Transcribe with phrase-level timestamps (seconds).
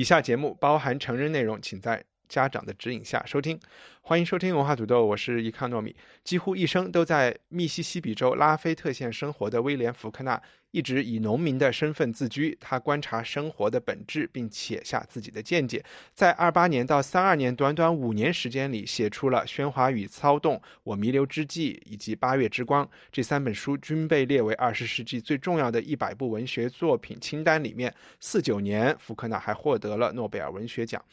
[0.00, 3.60] 以下节目包含成人内容，请在家长的指引下收听。
[4.00, 5.94] 欢迎收听文化土豆，我是伊康糯米。
[6.24, 12.56] 几乎一生都在密西西比州拉菲特县生活的威廉·福克纳，一直以农民的身份自居。
[12.58, 15.84] 他观察生活的本质，并写下自己的见解。
[16.14, 27.92] 在二八年到三二年短短五年时间里，写出了《喧哗与骚动》《我弥留之际》以及《八月之光》这三本书，均被列为二十世纪最重要的一百部文学作品清单里面。
[28.18, 31.04] 四九年，福克纳还获得了诺贝尔文学奖。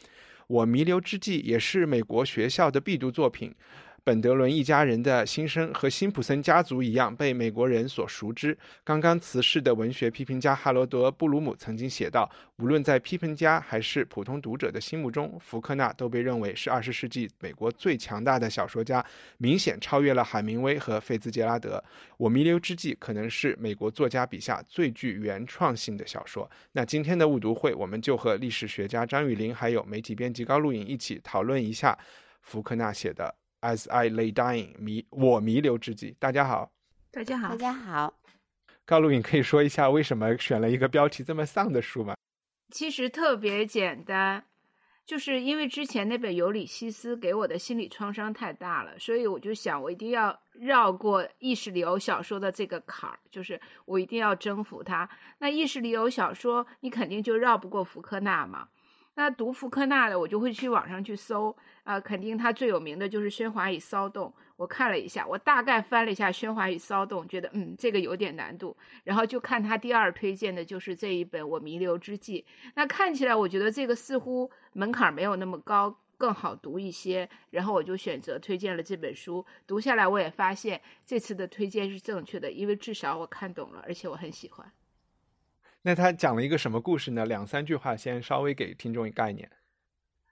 [0.48, 3.54] 我弥留之际也是美国学校的必读作品。
[4.08, 8.58] 本德伦一家人的心声和辛普森家族一样被美国人所熟知。
[8.82, 19.06] 刚刚辞世的文学批评家哈罗德·布鲁姆曾经写道：“无论在批评家还是普通读者的心目中，福克纳都被认为是二十世纪美国最强大的小说家，
[19.40, 21.84] 明显超越了海明威和费兹杰拉德。
[22.16, 32.00] 我弥留之际可能是美国作家笔下最具原创性的小说。”那今天的误读会，我们就和历史学家张雨林还有媒体编辑高露颖一起讨论一下
[32.40, 33.36] 福克纳写的。
[33.62, 36.72] As I lay dying，弥我弥留之际，大家好，
[37.12, 38.14] 大家好，大家好。
[38.86, 42.16] 高露颖可以说一下为什么选了一个标题这么丧的书吗？
[42.70, 44.46] 其实特别简单，
[45.08, 55.10] 就是因为之前那本《尤里西斯》给我的心理创伤太大了，所以我就想，我一定要绕过意识流小说的这个坎儿，就是我一定要征服它。
[55.40, 58.68] 那意识流小说，你肯定就绕不过福克纳嘛。
[59.16, 61.58] 那读福克纳的，我就会去网上去搜，
[61.88, 64.28] 啊，肯定他最有名的就是《喧哗与骚动》。
[64.58, 68.76] 我看了一下，我大概翻了一下《喧哗与骚动》，觉得嗯，这个有点难度。
[69.06, 72.42] 然后就看他第二推荐的就是这一本《我弥留之际》。
[72.76, 77.30] 那看起来我觉得这个似乎门槛没有那么高，更好读一些。
[77.52, 79.46] 然后我就选择推荐了这本书。
[79.66, 84.70] 读下来我也发现这次的推荐是正确的，因为至少我看懂了，而且我很喜欢。
[85.84, 87.26] 那他讲了一个什么故事呢？
[87.26, 89.50] 两三句话，先稍微给听众一概念。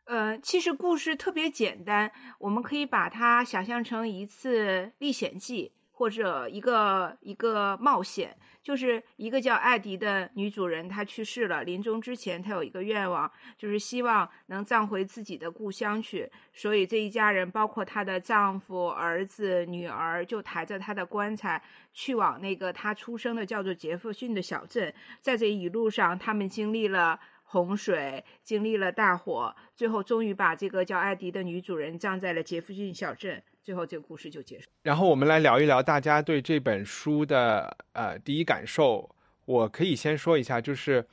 [0.06, 5.72] 呃，其实故事特别简单，我们可以把它想象成一次历险记。
[5.98, 11.64] 或者一个一个冒险，就是一个叫艾迪的女主人，她去世了。
[11.64, 16.30] 临终之前，她有一个愿望，就是希望能葬回自己的故乡去。
[16.52, 21.64] 所以这一家人，包括她的丈夫、儿子、女儿，就抬着她的棺材
[21.94, 24.94] 去往那个她出生的叫做杰弗逊的小镇。
[25.22, 27.18] 在这一路上，他们经历了
[27.64, 33.42] 洪水，经历了大火，最后终于把这个叫艾迪的女主人葬在了杰弗逊小镇。
[33.64, 34.68] 最后这个故事就结束。
[34.84, 39.10] 然后我们来聊一聊大家对这本书的呃第一感受。
[39.46, 41.06] 我可以先说一下，就是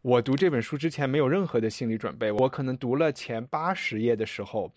[0.00, 2.32] 我读这本书之前没有任何的心理准备。
[2.32, 4.72] 我可能读了前八十页的时候，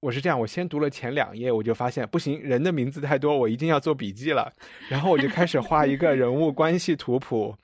[0.00, 4.52] 我是这样：我先读了前两页，我就发现不行，人的名字太多，我一定要做笔记了。
[4.88, 7.54] 然后我就开始画一个人物关系图谱。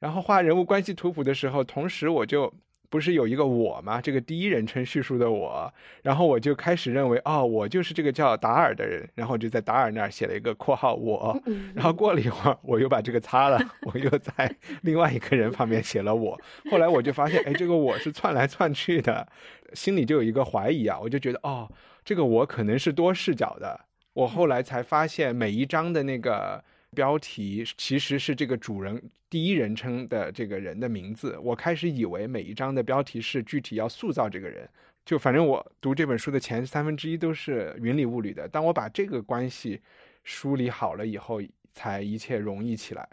[0.00, 2.52] 然后画人物关系图谱的时候，同时我就。
[2.90, 4.00] 不是有一个我吗？
[4.00, 5.70] 这个第一人称叙述的我，
[6.02, 11.38] 然后我就开始认为，哦，我就是这个叫达尔的人，然后就在达尔那儿写了一个括号我，
[11.74, 16.40] 然后过了一会儿，我又把这个擦了， 我又在另外一个人旁边写了我。
[16.70, 19.28] 后来我就发现，哎，这个我是窜来窜去的，
[19.74, 21.70] 心里就有一个怀疑啊，我就觉得，哦，
[22.06, 23.78] 这个我可能是多视角的。
[24.14, 26.64] 我后来才发现，每一章的那个。
[26.94, 31.38] 标题其实是这个主人第一人称的这个人的名字。
[31.38, 34.68] 我开始以为每一章的标题是具体要塑造这个人，
[35.04, 38.48] 就反正我读这本书的前三分之一都是云里雾里的。
[38.48, 39.80] 当我把这个关系
[40.24, 41.40] 梳理好了以后，
[41.72, 43.08] 才一切容易起来。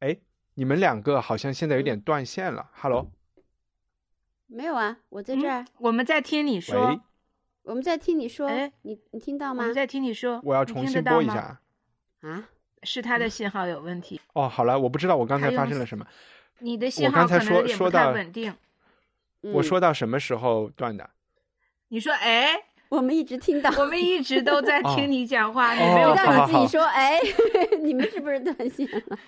[0.00, 0.16] 哎，
[0.54, 2.70] 你们两个好像现在有点断线了。
[2.72, 3.10] Hello，
[4.46, 5.64] 没有啊，我在这儿。
[5.78, 7.00] 我们在听你说，
[7.62, 8.48] 我们在听你说。
[8.48, 9.62] 哎，你你听到吗？
[9.62, 10.40] 我们在听你说。
[10.42, 11.60] 我要重新播一下。
[12.20, 12.48] 啊？
[12.82, 14.48] 是他的信号有问题哦。
[14.48, 16.06] 好了，我不知道我刚才发生了什么。
[16.60, 18.52] 你的信号可能有点不太稳定。
[19.40, 21.08] 我说到什么时候断的？
[21.88, 22.54] 你说哎，
[22.88, 27.18] 我们一直听到，我们一直都在听你讲话，你没有让你自己说哎，
[27.80, 29.18] 你们是不是断线了？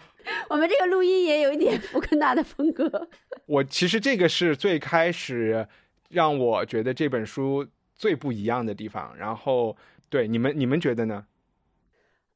[0.49, 3.09] 我们这个录音也有一点福克纳的风格。
[3.47, 5.67] 我其实这个是最开始
[6.09, 9.17] 让我觉得这本书最不一样的地方。
[9.17, 9.77] 然后，
[10.09, 11.25] 对你们，你们觉得呢？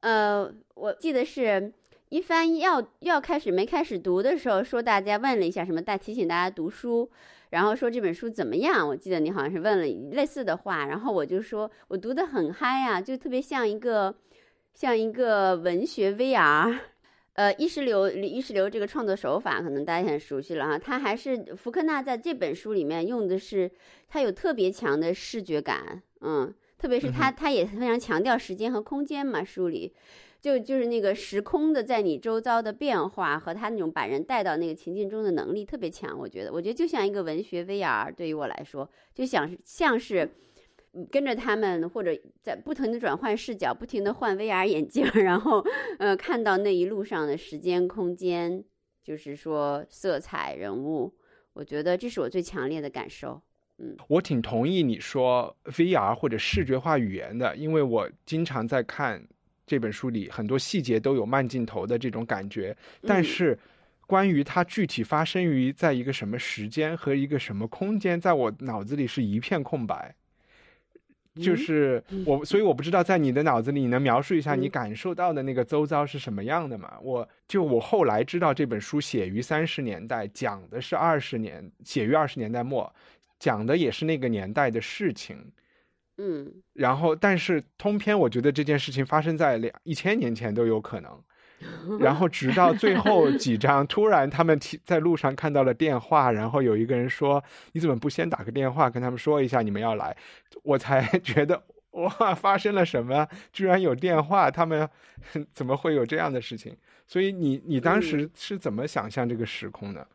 [0.05, 1.73] 呃，我记得是
[2.09, 7.09] 一帆要要开始没开始读的时候，说大家问了一下什么，大提醒大家读书，
[7.49, 8.87] 然后说这本书怎么样？
[8.87, 14.13] 我记得你好像是问了类似的话，然后我就说我读的很嗨呀、就特别像一个
[14.75, 16.77] 像一个文学 VR。
[17.33, 20.77] 呃，意识流意识流这个创作手法，可能大家很熟悉了哈。
[20.77, 23.69] 他还是福克纳在这本书里面用的是，
[24.07, 29.93] 他有特别强的视觉感，嗯，特别是他他也非常强调时间和空间嘛，书里
[30.41, 40.25] 就就是那个时空的在你周遭的变化和他那种把人带到那个情境中的能力特别强，我觉得，我觉得就像一个文学 VR，对于我来说，就想像是。
[40.97, 45.61] 嗯跟着他们，或者在不停的转换视角，不停的换 VR 眼镜，然后，
[45.99, 48.63] 呃，看到那一路上的时间、空间，
[49.03, 51.13] 就是说色彩、人物，
[51.51, 53.41] 我觉得这是我最强烈的感受。
[54.07, 59.21] 我挺同意你说 VR 或者视觉化语言的，因为我经常在看
[59.67, 63.57] 这本书里很多细节都有慢镜头的这种感觉，但是
[64.07, 70.15] 关于它具体发生于在一个什么时间和一个什么空间，在我脑子里是一片空白。
[71.41, 76.97] 就是我，所以我不知道在你的脑子里，你能描述一下你感受到的那个周遭是什么样的吗？
[77.01, 82.89] 我就我后来知道这本书写于三十年代，讲的是二十年，写于二十年代末，
[83.39, 85.51] 讲的也是那个年代的事情。
[86.17, 91.23] 嗯然后，但是通篇我觉得这件事情发生在两一千年前都有可能。
[91.99, 97.41] 然后直到最后几章，突然他们提在路上看到了电话，然后有一个人说
[97.71, 100.15] ：“你怎么不先打个电话跟他们说一下你们要来？”
[100.63, 103.25] 我才 觉得哇，发生了什么？
[103.53, 104.87] 居然有电话，他们
[105.53, 106.75] 怎么会有这样的事情？
[107.07, 110.05] 所以你你当时是怎么想象这个时空的？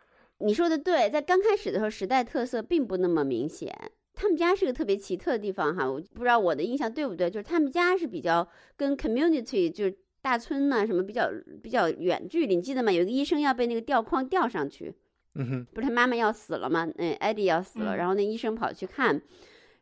[0.40, 3.74] 你说的对，在刚开始的时候，时代特色并不那么明显。
[4.14, 8.46] 他们家是个特别奇特的地方哈，我不知道我的印象对不对，就是他们家是比较
[8.76, 11.30] 跟 community 就是大村呐、什么比较
[11.62, 12.56] 比较远距离。
[12.56, 12.92] 你记得吗？
[12.92, 14.94] 有一个医生要被那个吊框吊上去，
[15.36, 16.86] 嗯哼，不是他妈妈要死了吗？
[16.96, 19.22] 嗯，艾迪要死了，嗯然后那医生跑去看，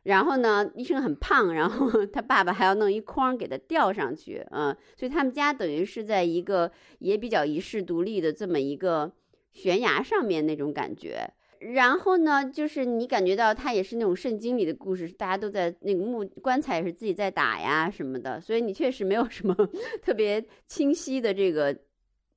[0.03, 9.11] 然后呢，医生很胖，然后 他爸爸还要弄一筐给他吊上去，嗯，所以他们家等于是在一个也比较遗世独立的这么一个
[9.51, 11.29] 悬崖上面那种感觉。
[11.59, 19.53] 然后呢，就是你感觉到它也是那种圣经里的故事，大家都在那个木棺材也是自己在打呀什么的，所以你确实没有什么
[20.01, 21.77] 特别清晰的这个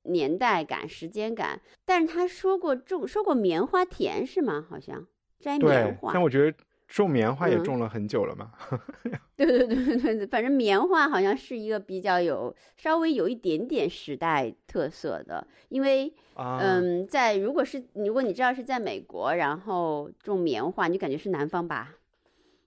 [0.03, 1.61] 年代感、时间感。
[1.85, 4.65] 但是他说过种说过棉花田是吗？
[4.69, 5.07] 好像
[5.39, 6.21] 摘棉，花但。
[6.21, 6.57] 我觉得
[6.87, 8.51] 种棉花也嗯种了很久了嘛。
[9.35, 21.95] 对对对对对，反正棉花好像是一个比较有稍微有一点点时代特色的，因为啊，嗯，在如果是如果你知道是在美国，然后种棉花，你就感觉是南方吧？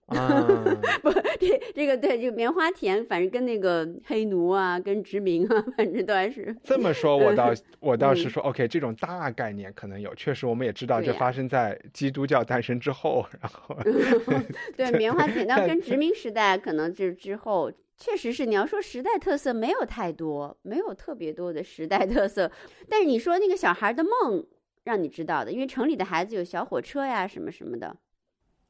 [0.14, 0.64] 啊，
[1.02, 1.10] 不，
[1.40, 8.16] 这这个对，这个棉花田，反正跟那个黑奴啊，跟殖民啊， 反正都还是这么说，我倒我倒嗯。
[8.16, 13.76] 是说，OK，这种大概念可能有，确实我们也知道这发生在基督教诞生之后，然后
[14.76, 22.48] 对棉花田，但在跟殖民时代可能就是之后，确实是你要说时代特色没有太多，没有特别多的时代特色。
[22.88, 24.46] 但是你说那个小孩的梦，
[24.84, 27.96] 让你知道的，因为城里的孩子有小火车呀，什么什么的，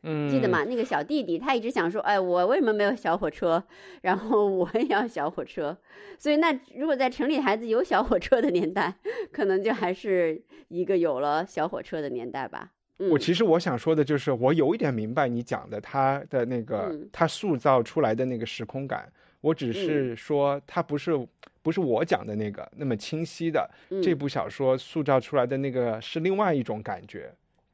[0.08, 0.64] 嗯，记得吗？
[0.64, 3.62] 那个小弟弟他一直想说，哎，我为什么没有小火车？
[4.02, 5.76] 然后我也要小火车。
[6.16, 8.94] 所以那如果在城里孩子有小火车的年代，
[9.32, 12.70] 可能就还是一个有了小火车的年代吧。
[12.98, 21.12] 嗯我其实我想说的就是，我有一点明白你讲的他的那个嗯他塑造出来的那个时空感，我只是说他不是
[21.60, 27.30] 不是我讲的那个那么清晰的，嗯这部小说塑造出来的那个是另外一种感觉。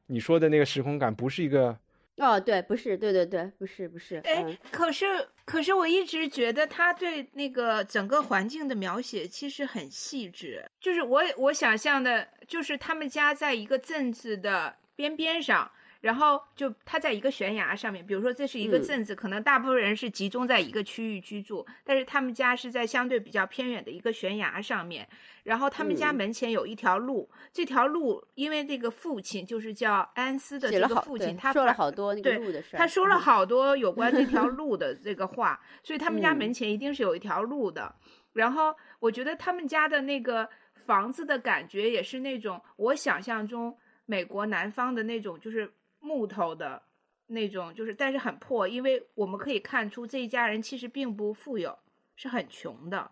[0.07, 1.77] 你说的那个时空感不是一个
[2.17, 5.07] 哦，对，不是，对对对，不是不是，哎嗯，可是
[5.45, 15.71] 可是我一直觉得他对那个整个环境的描写其实很细致，就是我我想象的，就是他们家在一个镇子的边边上。
[16.03, 25.09] 然后就他在一个悬崖上面，比如说这是一个嗯镇子，可能大部分人是集中在一个区域居住，但是他们家是在相对比较偏远的一个悬崖上面。
[25.45, 32.79] 然后他们家嗯门前有一条路，这条路因为这个父亲就是叫安斯的这个父亲，他说了好多那个对路的事儿。
[32.79, 37.95] 他说了嗯好多有关这条 路的这个话，所以他们家嗯门前一定是有一条路的。
[38.33, 46.83] 然后我觉得他们家的那个房子的感觉也是那种我想象中美国南方的那种，就是木头的
[47.29, 51.79] 那种，就是但是很破，因为我们可以看出这一家人其实并不富有，
[52.17, 53.11] 是很穷的。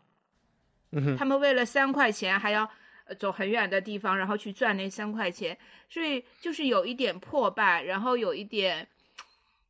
[0.92, 2.68] 嗯哼他们为了三块钱还要
[3.04, 5.56] 呃走很远的地方，然后去赚那三块钱，
[5.88, 8.86] 所以就是有一点破败，然后有一点，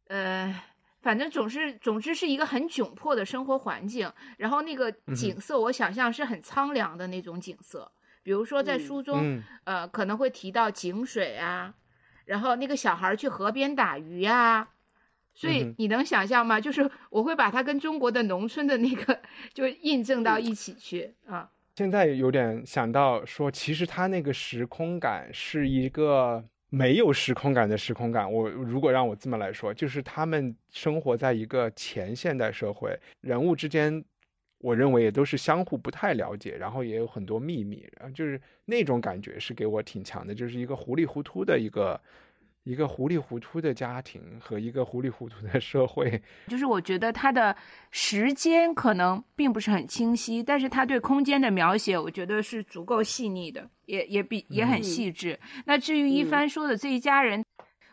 [0.09, 0.63] 呃，
[1.03, 4.11] 反正总是，总之是一个很窘迫的生活环境。
[4.39, 7.93] 然后那个景色，我想象是很苍凉的那种景色。
[8.23, 11.75] 比如说在书中，呃，可能会提到井水啊，
[12.25, 14.69] 然后那个小孩去河边打鱼啊。
[15.33, 16.61] 所以你能想象吗？
[16.61, 19.21] 就是我会把它跟中国的农村的那个
[19.55, 21.51] 就印证到一起去啊。
[21.77, 26.45] 现在有点想到说，其实它那个时空感是一个。
[26.73, 34.05] 没有时空感的时空感，我如果让我这么来说，就是他们生活在一个前现代社会，人物之间，
[34.61, 42.01] 我认为也都是相互不太了解，然后也有很多秘密，然后就是那种感觉是给我挺强的，就是一个糊里糊涂的一个。
[42.65, 47.57] 一个糊里糊涂的家庭和一个糊里糊涂的社会， 就是我觉得他的
[47.91, 55.41] 时间可能并不是很清晰，但是他对空间的描写，我觉得是足够细腻的，也也比也很细致。
[55.65, 57.43] 那至于一帆说的这一家人，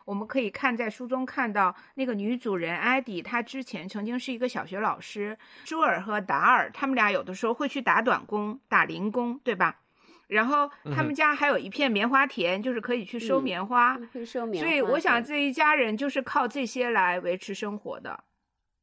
[0.07, 9.81] 我们可以看在书中看到那个女主人艾迪，她之前曾经是一个小学老师，朱尔和达尔他们俩有的时候会去打短工、打零工，对吧？
[10.27, 14.69] 然后他们家还有一片棉花田，就是可以去收棉花，收棉花。
[14.69, 18.23] 所以我想这一家人就是靠这些来维持生活的。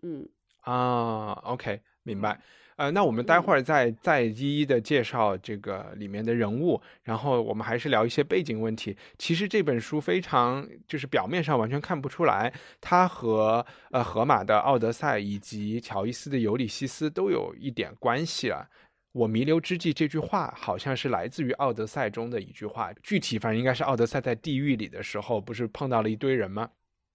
[0.02, 0.28] 嗯
[0.60, 2.38] 啊，OK，明白。
[2.76, 8.96] 呃，那我们待会儿再再一一的介绍这个里面的人物，然后我们还是聊一些背景问题。
[9.16, 18.68] 其实这本书非常就是表面上完全看不出来，它和呃荷马的《奥德赛》以及乔伊斯的《尤里西斯》都有一点关系了。
[19.12, 26.68] 我弥留之际这句话好像是来自于《奥德赛》中的一句话，具体反正应该是奥德赛在地狱里的时候，不是碰到了一堆人吗？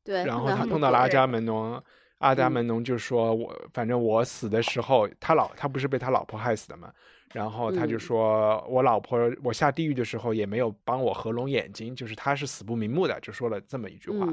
[0.05, 0.23] 对。
[0.23, 1.83] 然后他碰到了阿伽门农，
[2.19, 6.93] 阿达门农就说：“我反正我死的时候，他老他不是被他老婆害死的嘛？
[7.33, 14.27] 然后他就说我老婆我下地狱的时候也没有帮我合拢眼睛，就是他是死不瞑目的，就说了这么一句话。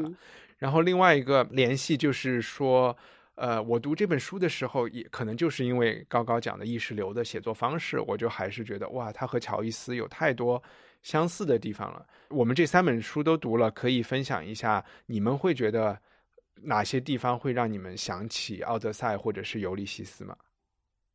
[0.58, 2.96] 然后另外一个联系就是说。
[3.38, 10.62] 呃，我读这本书的时候，也可能就是因为高高讲的意识流的写作方式，我就还是觉得哇，他和乔伊斯有太多
[11.02, 12.06] 相似的地方了。
[12.30, 16.00] 我们这三本书都读了，可以分享一下，你们会觉得
[16.62, 20.36] 哪些地方会让你们想起《奥德赛》或者是《尤利西斯》吗？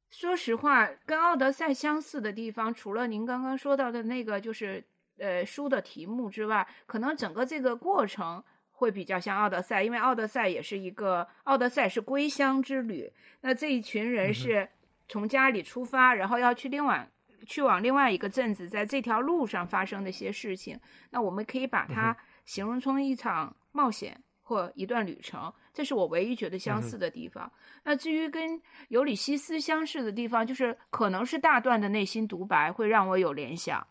[0.09, 4.83] 说实话，跟《奥德赛》相似的地方，除了您刚刚说到的那个，就是
[5.17, 8.43] 呃书的题目之外，可能整个这个过程。
[8.73, 13.07] 会比较像奥德赛，因为奥德赛也是一个奥德赛是归乡之旅。
[13.41, 14.67] 那这一群人是
[15.07, 17.07] 从家里出发，然后要去另外
[17.45, 20.79] 去往另外一个镇子，在这条路上发生的一些事情。
[21.11, 24.19] 那我们可以把它形容成一场冒险
[24.51, 25.51] 或一段旅程。
[25.73, 27.49] 这是我唯一觉得相似的地方。
[27.85, 33.87] 那至于跟尤里西斯相似的地方，就是可能是大段的内心独白会让我有联想。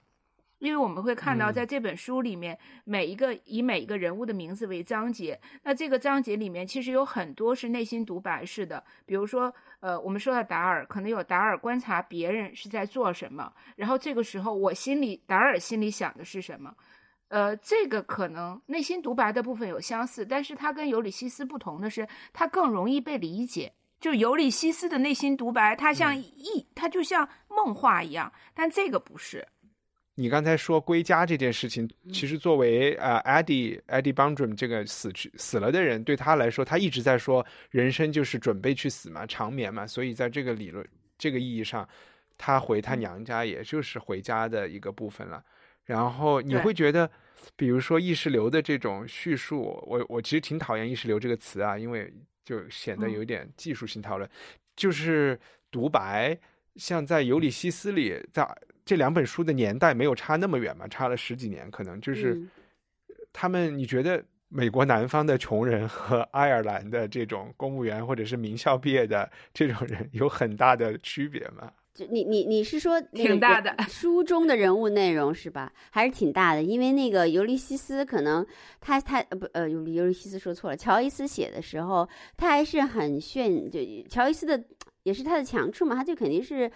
[0.58, 8.84] 因为我们会看到，在这本书里面，每一个以每一个人物的名字为章节，那这个章节里面其实有很多是内心独白式的。
[9.06, 9.50] 比如说，
[9.80, 16.76] 呃，我们说到达尔，可能有达尔观察别人是在做什么，然后这个时候我心里，达尔心里想的是什么？
[17.30, 23.72] 呃，这个可能内心独白的部分有相似，但是它跟尤里西斯不同的是，它更容易被理解。
[24.00, 29.46] 就尤里西斯的内心独白，它像一，它就像梦话一样，但这个不是。
[30.16, 40.84] 你刚才说归家这件事情，其实作为呃，Eddie Eddie Bundrum 这个死去死了的人，对他来说，他一直在说人生就是准备去死嘛，长眠嘛，所以在这个理论
[41.16, 41.88] 这个意义上，
[42.36, 45.42] 他回他娘家也就是回家的一个部分了。
[45.90, 47.10] 然后你会觉得，
[47.56, 52.12] 比如说意识流的这种叙述，我我其实挺讨厌意识流这个词啊，因为
[52.44, 54.30] 就显得有点技术性讨论，
[54.76, 55.38] 就是
[55.70, 56.38] 独白，
[56.76, 58.48] 像在尤里西斯里在。
[58.82, 62.42] 这两本书的年代没有差那么远嘛，差了十几年，可能就是
[63.32, 63.78] 他们。
[63.78, 71.70] 你觉得美国南方的穷人和爱尔兰的这种公务员或者是名校毕业的这种人有很大的区别吗？
[71.92, 75.72] 就你你你是说挺大的书中的人物内容是吧？
[75.90, 76.62] 还是挺大的？
[76.62, 78.46] 因为那个尤利西斯可能
[78.80, 84.64] 他他呃不呃尤尤利西斯说错了，乔伊斯写的时候他还是很炫，就乔伊斯的
[85.02, 86.70] 也是他的强处嘛，他就肯定是。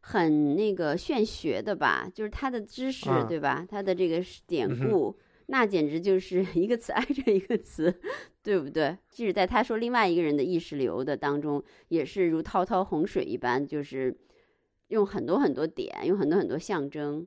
[0.00, 3.66] 很那个炫学的吧，就是他的知识，对吧？
[3.68, 5.14] 他的这个典故，
[5.46, 7.92] 那简直就是一个词挨着一个词，
[8.42, 8.96] 对不对？
[9.10, 14.16] 即使在他说另外一个人的意识流的当中，也是如滔滔洪水一般，就是
[14.88, 17.26] 用很多很多点，用很多很多象征，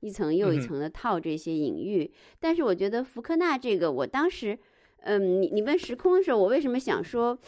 [0.00, 2.10] 一层又一层的套这些隐喻。
[2.40, 4.58] 但是我觉得福克纳这个，我当时，
[5.00, 7.38] 嗯，你你问时空的时候，我为什么想说，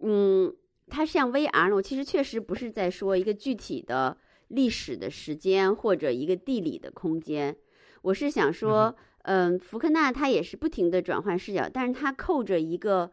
[0.00, 0.54] 嗯？
[0.92, 4.16] 它像 VR 呢，我其实确实不是在说一个具体的
[4.48, 7.56] 历史的时间或者一个地理的空间，
[8.02, 13.08] 我是想说，嗯，福克纳他也是不停的转换视角，但是他扣着一个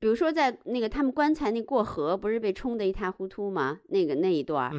[0.00, 3.78] 比如说在那个他们棺材那过河，不是被冲得一塌糊涂吗？
[3.90, 4.72] 那个那一段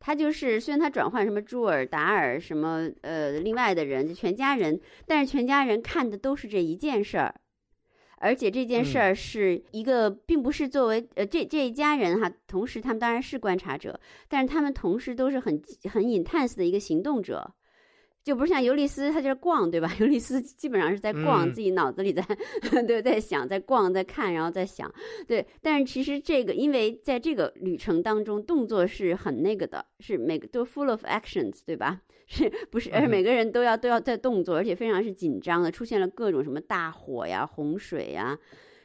[0.00, 7.34] 他就是虽然他转换什么朱尔、达尔什么呃另外的人，就全家人，但是全家人看的都是这一件事儿，
[8.18, 17.54] 而且这件事儿是一个，并不是作为呃这这一家人哈，同时他们当然是观察者，但是他们同时都是很很 intense 的一个行动者。
[18.24, 19.90] 就不是像尤利斯，他就是逛，对吧？
[20.00, 22.22] 尤利斯基本上是在逛，嗯自己脑子里在
[22.86, 24.92] 对在想，在逛，在看，然后在想，
[25.26, 25.46] 对。
[25.62, 32.02] 但是其实这个，因为在这个旅程当中，动作是很那个的，是每个都 full of actions，对吧？
[32.26, 32.90] 是不是？
[32.92, 38.38] 而每个人都要都要在动作，而且非常是紧张的，出现了各种什么大火呀、洪水呀，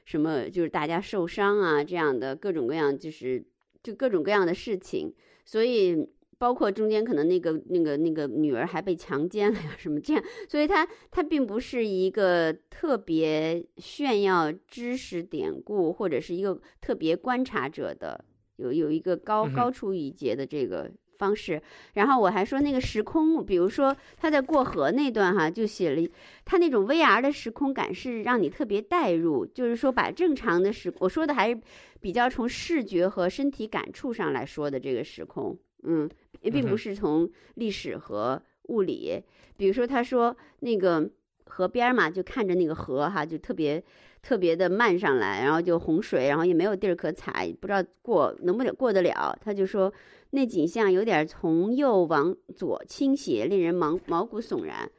[0.06, 3.44] 什么就是大家受伤啊这样的各种各样，就是
[3.82, 5.14] 就各种各样的事情，
[5.44, 6.08] 所以。
[6.44, 18.26] 包括中间可能那个那个那个女儿还被强奸了呀，什么这样，所以他他并不是一个特别炫耀知识典故，或者是一个特别观察者的
[18.58, 21.62] 有有一个高高出一截的这个方式。
[21.94, 26.12] 然后我还说那个时空，比如说他在过河那段哈，就写了一
[26.44, 31.58] 他那种 VR 的时空感是让你特别带入，就是说把正常的时，我说的还是
[32.02, 36.10] 比较从视觉和身体感触上来说的这个时空，嗯，
[36.44, 39.24] 也并不是从历史和物理。
[39.58, 41.10] 比如说他说那个
[41.46, 43.84] 河边儿嘛，就看着那个河哈，就特别
[44.22, 49.38] 特别的漫上来，然后就洪水，然后也没有地儿可踩，不知道过能不能过得了。
[49.42, 49.92] 他就说
[50.32, 54.90] 那景象有点从右往左倾斜，令人毛毛骨悚然。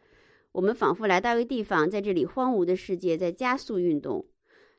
[0.53, 4.25] 我们仿佛来到一个地方，在这里荒芜的世界在加速运动。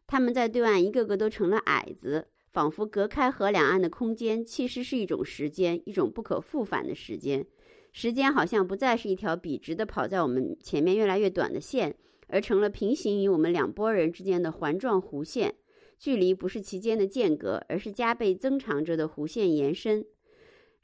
[0.08, 7.46] 他们在对岸一个个都成了矮子，仿佛隔开河两岸的空间其实是一种时间，一种不可复返的时间。
[7.92, 11.94] 时间好像不再是一条笔直的跑在我们前面越来越短的线，
[12.30, 15.54] 而成了平行于我们两拨人之间的环状弧线。
[16.00, 20.06] 距离不是其间的间隔，而是加倍增长着的弧线延伸。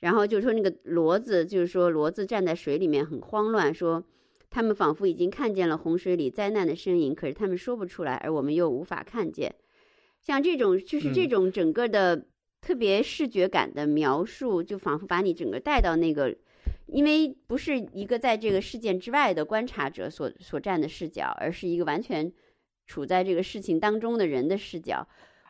[0.01, 4.03] 然后就说那个骡子，就是说骡子站在水里面很慌乱，说
[4.49, 9.55] 他们仿佛已经看见了洪水里灾难的身影，可是他们说不出来，而我们又无法看见。
[10.21, 12.25] 像这种就是这嗯种整个的
[12.61, 16.35] 特别视觉感的描述，就仿佛把你整个带到那个，
[16.85, 22.31] 因为不是一个在这个事件之外的观察者所所站的视角，而是一个完全
[22.85, 25.07] 处在这个事情当中的人的视角。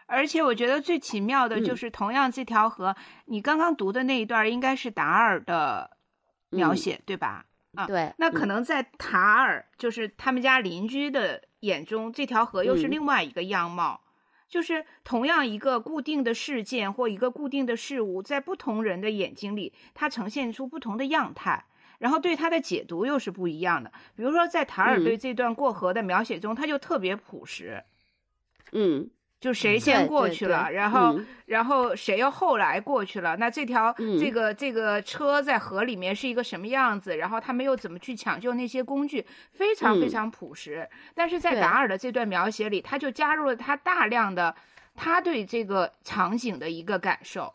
[0.08, 5.98] 而且我觉得最奇妙的就嗯是，同样这条河，你刚刚读的那一段应该是达尔的
[6.50, 7.46] 描嗯写，对吧？
[7.76, 14.01] 啊对，那可嗯能在塔尔，就是他们家邻居的眼中，这条河又是嗯另外一个样貌。
[14.52, 21.64] 就是同样一个固定的事件或一个固定的事物，在不同人的眼睛里，它呈现出不同的样态，
[22.00, 23.90] 然后对它的解读又是不一样的。
[24.14, 25.04] 比如说，在塔尔嗯。
[25.06, 27.82] 对这段过河的描写中，他就特别朴实，
[28.74, 29.10] 嗯，
[29.42, 33.36] 就谁嗯先过去了，对然后、嗯然后谁又后来过去了？
[33.36, 37.18] 那这条、嗯这个这个车在河里面是一个什么样子？
[37.18, 39.26] 然后他们又怎么去抢救那些工具？
[39.52, 40.88] 非常非嗯常朴实。
[41.14, 44.56] 但是在达尔的这段描写里，他就加入了他大量的
[44.96, 47.54] 他对这个场景的一个感受。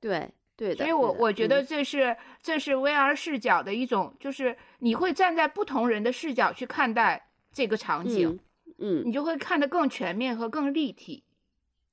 [0.00, 0.78] 对对的。
[0.78, 8.30] 所以我我觉得嗯这是、这是 VR 视角的一种，就是你会站在不同人的视角去看待这个场景。
[8.30, 8.38] 嗯
[8.78, 11.22] 嗯你就会看得更全面和更立体。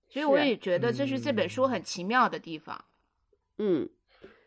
[0.08, 2.86] 所以我也觉得这是这本书很奇妙的地方。
[3.58, 3.90] 嗯，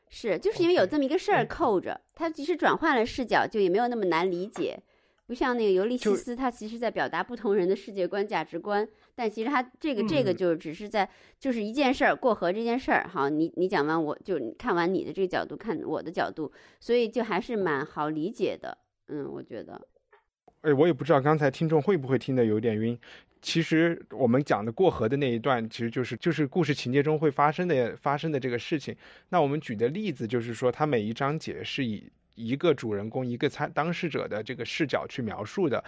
[0.09, 4.81] 是，就是因为有这么一个事儿嗯扣着，它即使转换了视角，就也没有那么难理解。
[5.27, 11.07] 不像那个尤利西斯，他其实在表达不同人的世界观、价值观，但其实他这个这个嗯就只是在
[11.39, 13.07] 就是一件事儿过河这件事儿。
[13.07, 18.79] 好，你你讲完，我就看完你的这个角度，看我的角度，所以就还是蛮好理解的。
[19.09, 19.79] 嗯，我觉得，
[20.69, 22.99] 哎，我也不知道刚才听众会不会听得有点晕。
[23.41, 28.95] 其实我们讲的过河的那一段，其实就是就是故事情节中会发生的发生的这个事情。
[29.31, 35.83] 那我们举的例子就是说，它每一章节是以一个主人公、一个参当事者的这个视角去描述的。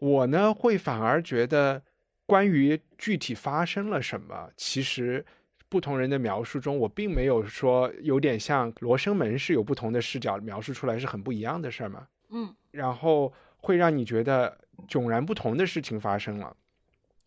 [0.00, 1.82] 我呢，会反而觉得，
[2.26, 5.24] 关于具体发生了什么，其实
[5.68, 12.06] 不同人的描述中，我并没有说有点像《罗生门》是有不同的视角描述出来是很不一样的事儿嘛？
[12.30, 13.32] 嗯，然后
[13.66, 14.56] 会让你觉得
[14.88, 16.56] 迥然不同的事情发生了。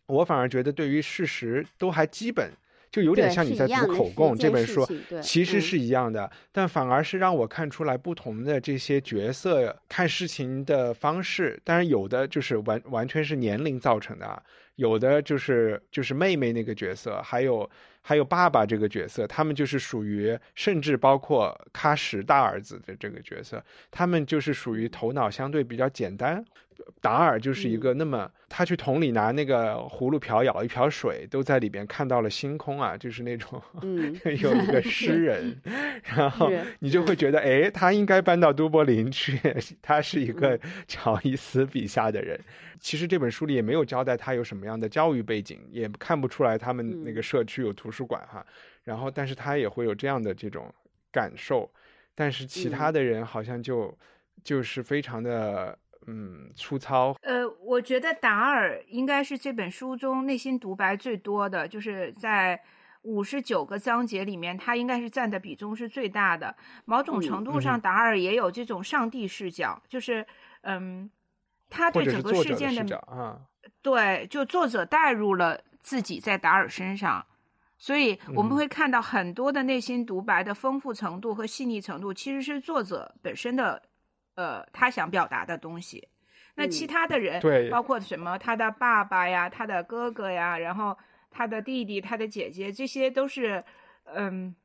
[0.05, 2.49] 我反而觉得对于事实都还基本，
[2.89, 4.87] 就有点像你在读口供这本书
[5.21, 11.59] 其实是一样的，但反而是让我看出来不同的这些角色看事情的方式。
[11.65, 14.41] 当然有的就是完完全是年龄造成的啊，
[14.77, 17.69] 有的就是就是妹妹那个角色，还有
[18.01, 26.43] 还有爸爸这个角色，他们就是属于，甚至包括喀什大儿子的这个角色，他们就是属于头脑相对比较简单。
[27.01, 35.61] 达尔就是一个那么，他去桶里拿那个葫芦瓢舀一瓢水，都在里边看到了星空啊，就是那种， 嗯有一个诗 人，
[36.03, 39.39] 然后你就会觉得，哎，他应该搬到都柏林去，
[39.81, 42.39] 他是一个乔伊斯笔下的人。
[42.79, 48.45] 其实这本书里也没有交代他有什么样的教育背景，也看不出来他们那个社区有图书馆哈。
[48.85, 50.73] 然后，但是他也会有这样的这种
[51.11, 51.69] 感受，
[52.15, 53.95] 但是其他的人好像就
[54.43, 55.77] 就是非常的
[56.09, 62.59] 嗯粗糙，呃，我觉得达尔应该是这本书中内心独白最多的，就是在
[63.03, 66.55] 五十九个章节里面，他应该是占的比重是最大的。
[66.85, 70.25] 某种程度上，达尔也有这种上帝视角，就是
[70.61, 71.09] 嗯，
[71.69, 73.39] 他对整个事件视角啊。
[73.81, 77.25] 对，就作者带入了自己在达尔身上，
[77.77, 83.81] 所以我们嗯会看到很多的内心独白的丰富程度和细腻程度，其实是作者本身的，
[84.39, 86.07] 呃，他想表达的东西。
[86.55, 90.97] 那其嗯他的人，对包括什么他的爸爸呀、他的哥哥呀，然后
[91.29, 93.61] 他的弟弟、他的姐姐，这些都是，
[94.05, 94.55] 嗯，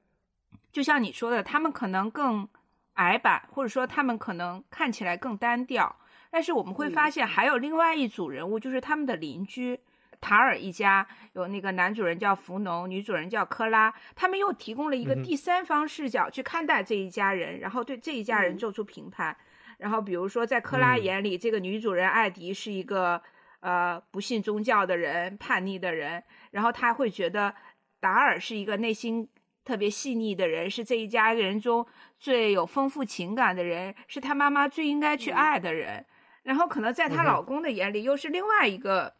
[0.70, 2.48] 就像你说的，他们可能更
[2.92, 5.96] 矮板，或者说他们可能看起来更单调。
[6.30, 9.80] 但是我们会发现，还有另外一组人物，就是他们的邻居
[10.20, 19.37] 塔尔一家，有那个男主人叫福农，女主人叫科拉，他们又提供了一个第三方视角去看待这一家人，然后对这一家人嗯做出评判。
[19.84, 21.04] 然后比如说，在克拉嗯。
[21.04, 23.20] 眼里，这个女主人艾迪是一个
[23.60, 27.54] 呃不信宗教的人、叛逆的人，然后他会觉得
[28.00, 29.28] 达尔是一个内心
[29.62, 31.86] 特别细腻的人，是这一家人中
[32.18, 36.06] 最有丰富情感的人，是她妈妈最应该去爱的人。
[36.44, 39.12] 然后可能在她老公的眼里又是另外一个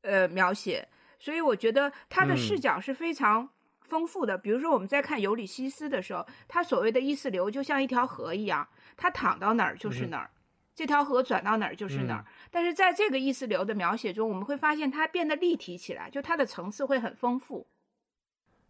[0.00, 2.60] 呃描写，所以我觉得他的视嗯。
[2.60, 3.50] 角是非常
[3.82, 4.38] 丰富的。
[4.38, 8.66] 比如说我们在看尤里西斯的时候，他所谓的意识流就像一条河一样，
[9.00, 10.30] 他躺到哪儿就是哪儿。
[10.74, 17.66] 这条河转到哪儿就是哪儿，但是在这个意识流的描写中，我们会发现它变得立体起来，就它的层次会很丰富。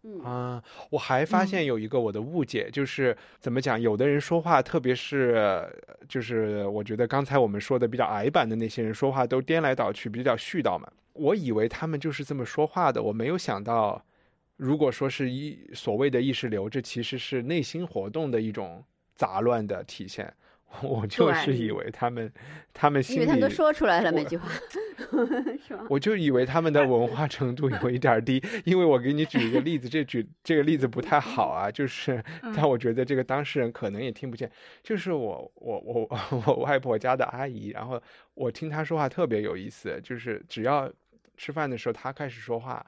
[0.03, 5.71] 嗯啊，我还发嗯现有一个我的误解，就是怎么讲，有的人说话，特别是呃
[6.09, 10.91] 就是我觉得刚才我们说的比较矮板的那些人说话都颠来倒去，比较絮叨嘛。
[11.13, 14.03] 我以为他们就是这么说话的，我没有想到，
[14.57, 18.83] 如果说是一所谓的意识流，这其实是内心活动的一种
[19.21, 20.33] 杂乱的体现。
[20.81, 22.31] 我就是以为他们，
[22.73, 24.49] 他们心里因为他们都说出来了我每句话，
[25.67, 25.85] 是吧？
[25.89, 32.23] 我就以为他们的文化程度有一点低，因为我给你举一个例子，这举这个例子不太好啊，就是，
[32.55, 34.49] 但我觉得这个当事人可能也听不见。
[34.81, 36.09] 就是我我我
[36.47, 38.01] 我外婆家的阿姨，然后
[38.33, 40.89] 我听她说话特别有意思，就是只要
[41.35, 42.85] 吃饭的时候她开始说话，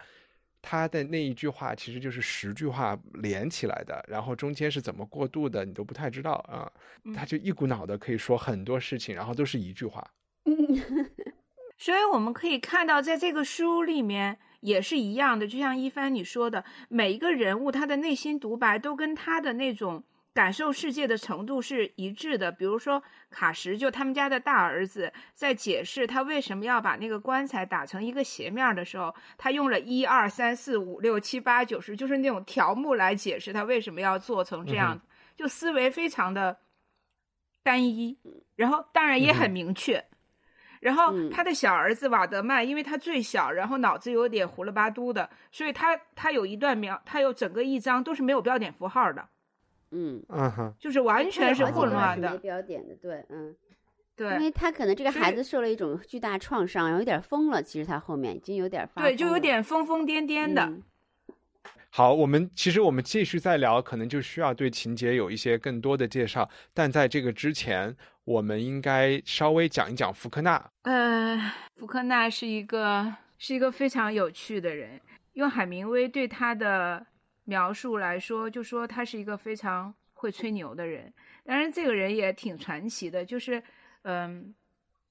[0.65, 6.71] 她的那一句话其实就是十句话连起来的，然后中间是怎么过渡的你都不太知道啊，
[7.13, 10.02] 他就一股脑的可以说很多事情，然后都是一句话。
[11.78, 20.02] 所以我们可以看到，在这个书里面也是一样的，就像一帆你说的，每一个人物他的内心独白都跟他的那种
[20.34, 22.52] 感受世界的程度是一致的。
[22.52, 35.00] 比如说卡什，就他们家的大儿子，在解释他为什么要把那个棺材打成一个斜面的时候，他用了一二三四五六七八九十，就是那种条目来解释他为什么要做成这样，
[35.36, 36.58] 就思维非常的
[37.62, 38.17] 单一，
[38.56, 40.04] 然后当然也很明确。
[40.82, 49.30] 然后嗯他的小儿子瓦德曼，因为他最小，然后脑子有点糊了巴嘟的，所以他他有一段描，他有整个一章都是没有标点符号的，
[49.93, 52.38] 嗯，嗯哼，就是完全是混乱的没。
[52.39, 53.56] 标点的，对，嗯，
[54.15, 60.63] 对因为他可能这个孩子受了一种巨大创伤，然后有点疯了，其实他后面已经有点发对，就有点疯疯癫癫的。
[60.63, 60.84] 嗯
[61.95, 66.49] 好，我们其实我们继续再聊，可能就需要对情节有一些更多的介绍。
[66.73, 70.71] 但在这个之前，我们应该稍微讲一讲福克纳。
[70.86, 71.39] 呃，
[71.75, 74.99] 福克纳是一个是一个非常有趣的人。
[75.34, 77.06] 用海明威对他的
[77.45, 81.13] 描述来说，就说他是一个非常会吹牛的人。
[81.45, 83.62] 当然，这个人也挺传奇的，就是
[84.03, 84.53] 嗯，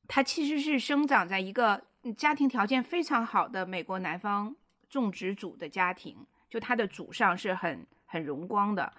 [0.09, 4.55] 他其实是生长在一个嗯家庭条件非常好的美国南方
[4.89, 8.93] 种植主的家庭，就他的祖上是很很荣光的。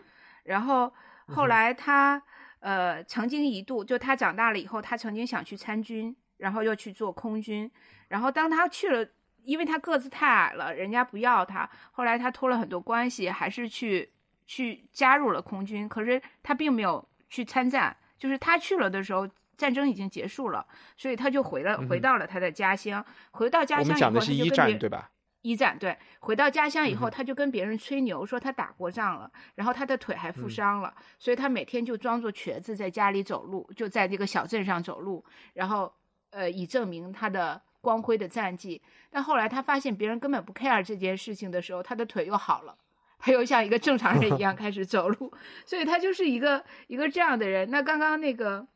[0.43, 0.93] 然后
[1.27, 2.21] 后来他、
[2.59, 7.69] 呃曾经一度就他长大了以后，他曾经想去参军，然后又去做空军。
[8.09, 9.07] 然后当他去了，
[9.43, 11.69] 因为他个子太矮了，人家不要他。
[11.91, 14.12] 后来他托了很多关系，还是去
[14.45, 15.88] 去加入了空军。
[15.88, 19.27] 可是他并没有去参战，就是他去了的时候，
[19.58, 20.65] 战争已经结束了，
[20.97, 23.06] 所以他就回了回到了他的家乡。
[23.32, 25.03] 回到家乡以后，讲的是一战他就？
[25.41, 35.21] 一战对，回到家乡以后，他就跟别人吹牛说他打过仗了，然后他的腿还负伤了，所以他每天就装作瘸子在家里走路，就在这个小镇上走路，
[35.53, 35.93] 然后
[36.29, 38.81] 呃以证明他的光辉的战绩。
[39.11, 42.75] 但后来他发现别人根本不 care 这件事情的时候，他的腿又好了。
[43.19, 45.31] 他又像一个正常人一样开始走路，
[45.65, 47.69] 所以他就是一个一个这样的人。
[47.69, 48.67] 那刚刚那个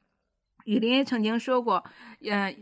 [0.63, 1.83] 雨林也曾经说过，
[2.23, 2.55] 呃，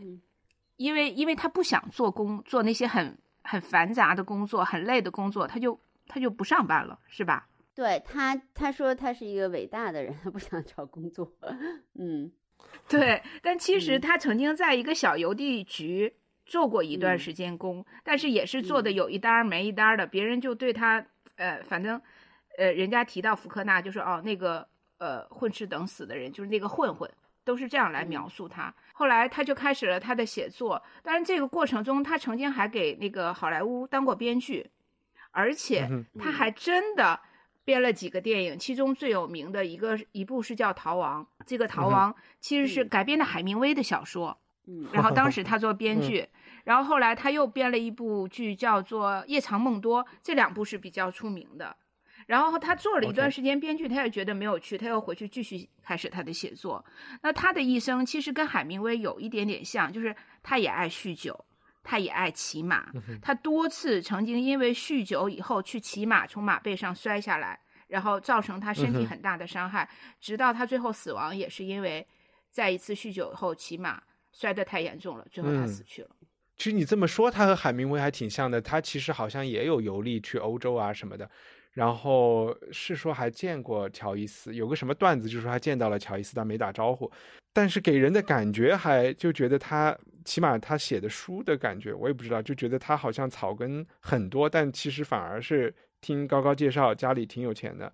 [0.76, 5.78] 因为因为他不想做工做那些很很繁杂的工作、很累的工作，他就
[6.08, 7.46] 他就不上班了，是吧？
[7.72, 11.30] 对他，他说他是一个伟大的人，他不想找工作。
[11.94, 12.32] 嗯，
[12.88, 16.12] 对，但其实嗯他曾经在一个小邮递局
[16.46, 21.04] 做过一段嗯时间工，但是也是做的有一单儿没一单儿的，别人就对他，
[21.34, 22.00] 呃，反正，
[22.56, 24.66] 呃，人家提到福克纳就说哦，那个
[24.98, 27.10] 呃混吃等死的人就是那个混混，
[27.44, 28.72] 都是这样来描述他。
[28.94, 34.70] 后来他就开始了他的写作，当然这个过程中他曾经还给那个好莱坞当过编剧，
[35.32, 37.20] 而且嗯他还真的。
[37.66, 44.38] 编了几个电影，其中最有名的一个一部是叫《逃亡》，这个《逃亡》其实是嗯改编的海明威的小说。
[44.66, 44.88] 嗯。
[44.92, 46.26] 然后当时 他做编剧，
[46.64, 51.76] 然后后来他又编了一部剧叫做《夜长梦多》，这两部是比较出名的。
[52.26, 56.84] 然后他做了一段时间编剧，他也觉得没有趣，他又回去继续开始他的写作。
[57.22, 61.44] 那他的一生其实跟海明威有一点点像，就是他也爱酗酒，
[61.84, 62.90] 他也爱骑马，
[63.22, 69.88] 他多次曾经因为酗酒以后去骑马，从马背上摔下来，然后造成他身体很大的伤害，
[70.20, 72.04] 直到他最后死亡，也是因为
[72.50, 74.02] 在一次酗酒后骑马
[74.38, 76.10] 摔得太严重了，最后他嗯死去了。
[76.58, 78.60] 其实你这么说，他和海明威还挺像的。
[78.60, 81.28] 他其实好像也有游历去欧洲啊什么的，
[81.72, 87.10] 然后是说还见过乔伊斯，有个什么段子，就是说他见到了乔伊斯，但没打招呼。
[87.54, 89.96] 但是给人的感觉还就觉得他，
[90.26, 97.90] 起码他写的书的感觉，我也不知道，就觉得他好像草根很多，但其实反而是听高高介绍家里挺有钱的。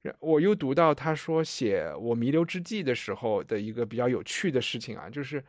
[0.00, 5.42] 然我又读到他说写《我弥留之际》的时候的一个比较有趣的事情啊，就是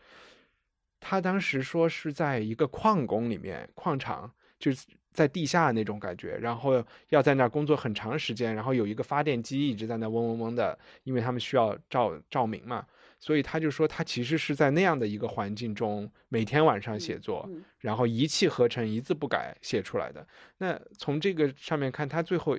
[1.05, 12.85] 他当时说是在一个矿工里面，矿场就是在地下那种感觉，然后要在那儿工作很长时间，然后有一个发电机一直在那嗡嗡嗡的，因为他们需要照照明嘛，
[13.19, 20.25] 所以他就说他其实是在那样的一个环境中每天晚上写作，嗯然后一气呵成，一字不改写出来的。
[20.57, 22.55] 那从这个上面看，他最后，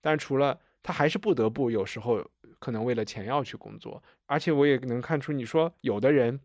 [0.00, 2.26] 当然除了他还是不得不有时候
[2.58, 6.40] 可能为了钱要去工作，而且我也能看出，你说有的人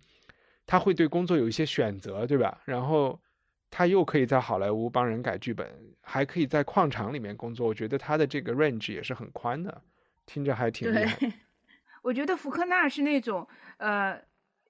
[0.68, 2.62] 他会对工作有一些选择，对吧？
[2.66, 3.20] 然后
[3.72, 5.68] 他又可以在好莱坞帮人改剧本，
[6.02, 9.82] 还可以在矿场里面工作，我觉得他的这个 range 也是很宽的，
[10.26, 11.18] 听着还挺厉害。
[12.04, 14.22] 我觉得福克纳是那种呃，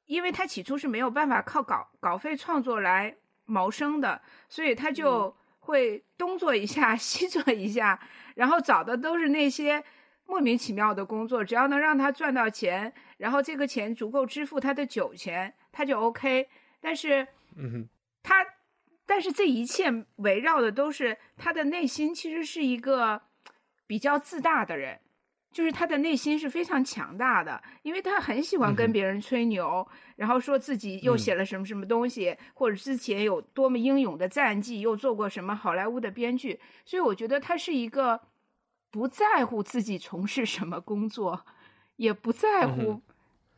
[0.06, 8.00] 因为他起初是没有办法靠稿稿费创作来谋生的，所以他就会东做一下西做一下，
[8.36, 9.84] 然后找的都是那些
[10.26, 16.50] 莫名其妙的工作，只要能让他赚到钱，然后这个钱足够支付他的酒钱，他就 OK。
[16.80, 17.28] 但是
[18.24, 18.44] 他，
[19.06, 23.22] 但是这一切围绕的都是他的内心，其实是一个
[23.86, 25.00] 比较自大的人，
[25.52, 38.20] 就是他的内心是非常强大的，因为他很喜欢跟别人吹牛，然后说自己又嗯写了什么什么东西，或者之前有多么英勇的战绩，又做过什么好莱坞的编剧，所以我觉得他是一个
[38.90, 41.46] 不在乎自己从事什么工作，
[41.98, 43.02] 也不在嗯乎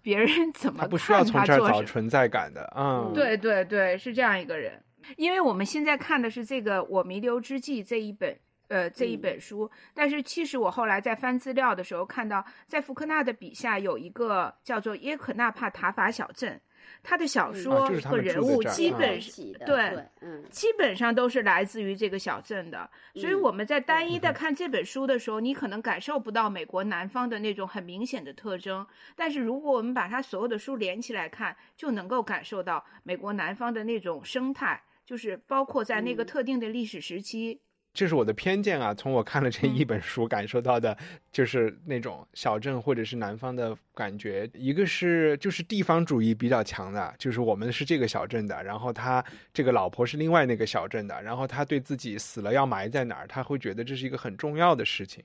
[0.02, 1.70] 别人 怎么他不需要看从这儿。
[1.72, 3.06] 找存在感的啊。
[3.08, 4.82] 嗯对对对，是这样一个人。
[5.18, 8.38] 因为我们现在看的是这个《我弥留之际》这一本。
[8.70, 16.62] 呃，这一嗯本书，但是其实我后来在翻资料的时候看到，在福克纳的笔下有一个叫做耶可纳帕塔法小镇，
[17.02, 20.04] 他的小嗯说和人物基本是对
[20.50, 28.86] 基本上都是来自于这个小镇的，所以嗯我们在单一的看这本书的时候，你可能感受不到美国南方的那种很明显的特征，
[29.16, 36.26] 但是如果我们把它所有的书连起来看，就能够感受到美国南方的那种生态，就是包括在那个嗯。
[36.26, 37.62] 特定的历史时期，
[38.00, 40.98] 这是我的偏见啊，从我看了这嗯一本书感受到的，
[41.34, 44.50] 就是那种小镇或者是南方的感觉。
[44.54, 49.22] 一个是就是地方主义比较强的，就是我们是这个小镇的，然后他
[49.54, 55.22] 这个老婆是另外那个小镇的，然后他对自己死了要埋在哪儿，他会觉得这是一个很重要的事情。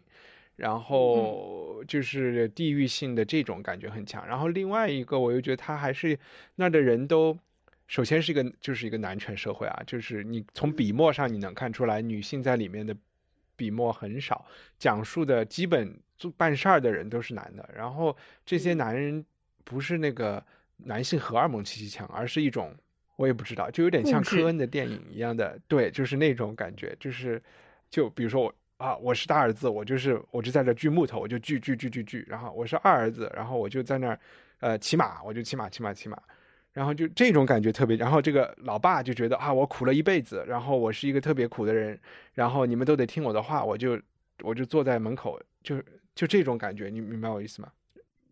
[0.56, 6.18] 然后就是地域性的这种感觉很强，然后另外一个我又觉得他还是
[6.56, 7.38] 那儿的人都，
[7.86, 12.96] 首先是一个就是一个男权社会啊，就是你从笔墨上你能看出来，女性在里面的
[13.56, 14.44] 笔墨很少，
[14.78, 19.24] 讲述的基本做办事儿的人都是男的，然后这些嗯男人
[19.64, 20.44] 不是那个
[20.76, 22.74] 男性荷尔蒙气息强，而是一种
[23.16, 27.40] 我也不知道，就有点像科恩的电影一样的，对，就是那种感觉，就是
[27.90, 34.18] 就比如说我啊，我是大儿子，我就是我就在这锯木头，我就锯锯锯锯锯，然后我是二儿子，然后我就在那儿
[34.58, 36.20] 呃骑马，我就骑马骑马骑马。
[36.74, 41.98] 然后就这种感觉特别，然后这个老爸就觉得啊，我苦了一辈子，然后我是一个特别苦的人，
[42.34, 43.98] 然后你们都得听我的话，我就
[44.42, 45.80] 我就坐在门口，就
[46.14, 47.72] 就这种感觉，你明白我意思吗？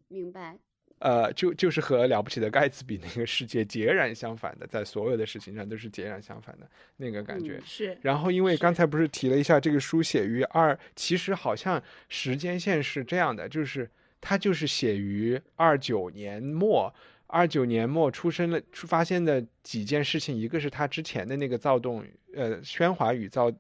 [0.09, 0.59] 明白。
[0.99, 7.57] 呃，就就是和了不起的盖茨比那个世界截然相反的，在所有的事情上都是截然相反的那个感觉。
[7.57, 16.95] 嗯是然后，因为刚才不是提了一下这个书写于二，其实好像时间线是这样的，就是它就是写于二九年末，
[17.33, 23.51] 二九年末出生了，出发现的几件事情，一个是他之前的那个躁动，呃，喧哗与躁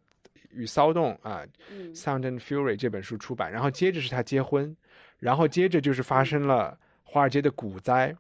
[0.51, 4.77] 与骚动啊，嗯 Sound and Fury》这本书出版，然后接着是他结婚，
[5.19, 8.15] 然后接着就是发生了华尔街的股灾，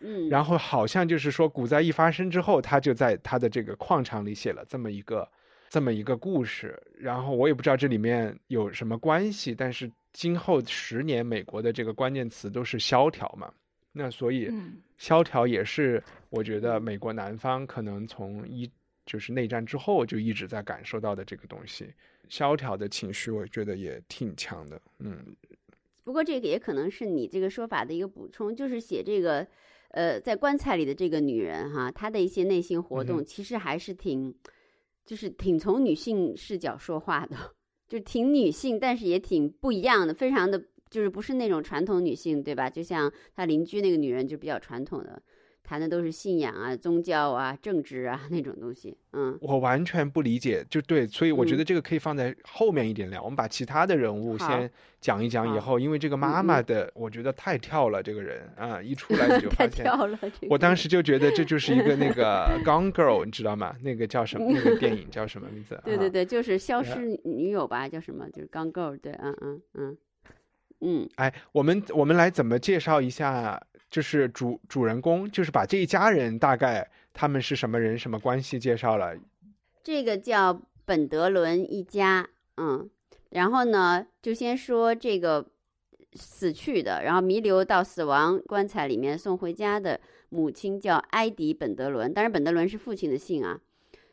[0.00, 5.26] 嗯，然后好像就是说股灾一发生之后，他就在他的这个矿场里写了这么一个
[5.70, 13.50] 这么一个故事，然后我也不知道这里面有什么关系，但是今后十年美国的这个关键词都是萧条嘛，
[13.98, 14.80] 那所以嗯。
[14.96, 18.68] 萧条也是我觉得美国南方可能从一
[19.06, 21.92] 就是内战之后就一直在感受到的这个东西，
[22.28, 25.36] 萧条的情绪，我觉得也挺强的，嗯。
[26.04, 29.46] 不过这个也可能是你这个说法的一个补充，就是写这个，
[29.90, 34.34] 呃，在棺材里的这个女人哈，她的一些内心活动其实还是挺，
[35.04, 37.36] 就是挺从女性视角说话的，
[37.86, 42.68] 就挺女性，但是也挺不一样的，非常的就是不是那种传统女性，对吧？
[42.68, 45.20] 就像她邻居那个女人就比较传统的，
[45.62, 49.36] 谈的都是信仰啊、宗教啊、政治啊那种东西，嗯。
[49.42, 53.22] 我完全不理解，就对，所以我觉嗯得这个可以放在后面一点聊。
[53.22, 54.70] 我们把其他的人物先
[55.00, 63.76] 讲一讲，以后因为这个妈嗯妈的，我觉得太跳了，这个人啊，一出来你 就太发现，跳了，这个我当时就觉得这就是一个那个 Gone Girl，你知道吗？
[63.82, 64.50] 那个叫什么？
[64.50, 65.74] 那个电影叫什么名字？
[65.76, 68.26] 啊对对对，就是消失女友吧，叫什么？
[68.30, 69.98] 就是 Gone Girl，对，嗯嗯嗯
[70.80, 73.60] 嗯，哎，我们我们来怎么介绍一下？
[73.90, 79.16] 就是主主人公，就是把这一家人大概他们是什么人、什么关系介绍了。
[79.82, 82.90] 这个叫本德伦一家，嗯，
[83.30, 85.46] 然后呢，就先说这个
[86.12, 93.58] 死去的，然后弥留到死亡棺材里面送回家的母亲叫埃迪本德伦，当然本德伦是父亲的姓啊，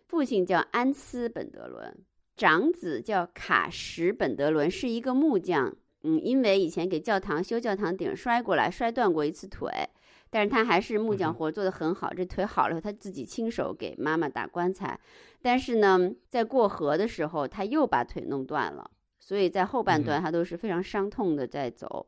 [0.07, 1.93] 父亲叫安斯本德伦，
[2.37, 5.75] 长子叫卡什本德伦，是一个木匠。
[6.05, 9.71] 嗯，因为以前给教堂修教堂顶摔过来，摔断过一次腿，
[10.29, 12.13] 但是他还是木匠活做得很好。
[12.13, 14.99] 这腿好了以后，他自己亲手给妈妈打棺材。
[15.41, 18.89] 但是呢，在过河的时候，他又把腿弄断了，
[19.19, 22.07] 所以在后半段他都是非常伤痛的在走。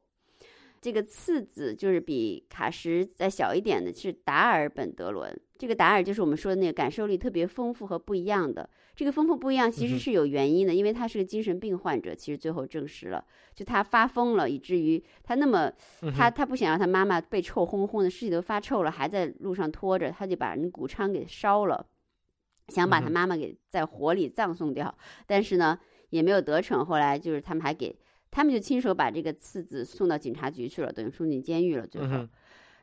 [0.80, 5.38] 这个次子就是比卡什再小一点的，是达尔本德伦。
[5.58, 8.70] 这个达尔就是我们说的那个感受力特别丰富和不一样的。
[8.96, 12.14] 这个丰富不一样其实是有原因的，因为他是个精神病患者。
[12.14, 13.24] 其实最后证实了，
[13.56, 21.86] 就他发疯了，以至于他那么嗯他他不想让他妈妈被臭烘烘的，尸体都发臭了，还在路上拖着，他就把人谷仓给烧了，
[22.70, 26.86] 想把他妈妈给在火里葬送掉，但是呢也没有得逞。
[26.86, 27.96] 后来就是他们还给
[28.38, 31.88] 他们就亲手把这个次子送到警察局去了，等于送进监狱了。
[31.88, 32.30] 最后，嗯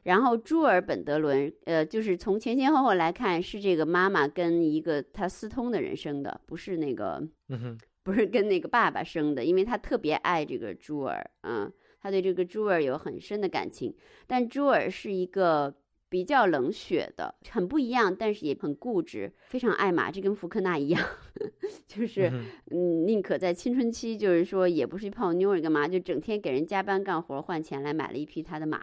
[0.02, 13.94] 然后朱尔本德伦，呃，就是从前前后后来看，是这个妈妈跟一个他私通的人生的，不是那个嗯不是跟那个爸爸生的，因为他特别爱这个朱尔，嗯，他对这个朱尔有很深的感情。
[14.26, 15.72] 但朱尔是一个
[16.08, 21.00] 比较冷血的，很不一样，但是也很固执，非常爱马，这跟福克纳一样，
[21.86, 22.30] 就是
[22.70, 28.82] 嗯宁可在青春期，就是说也不是泡妞儿干嘛，就整天给人加班干活换钱来买了一匹他的马。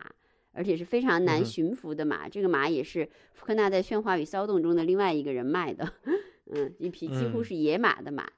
[0.53, 5.89] 而且是非常难驯服的马，这个马也是福克纳在《喧哗与骚动》中的另外一个人卖的，
[6.51, 8.29] 嗯，一匹几乎嗯是野马的马。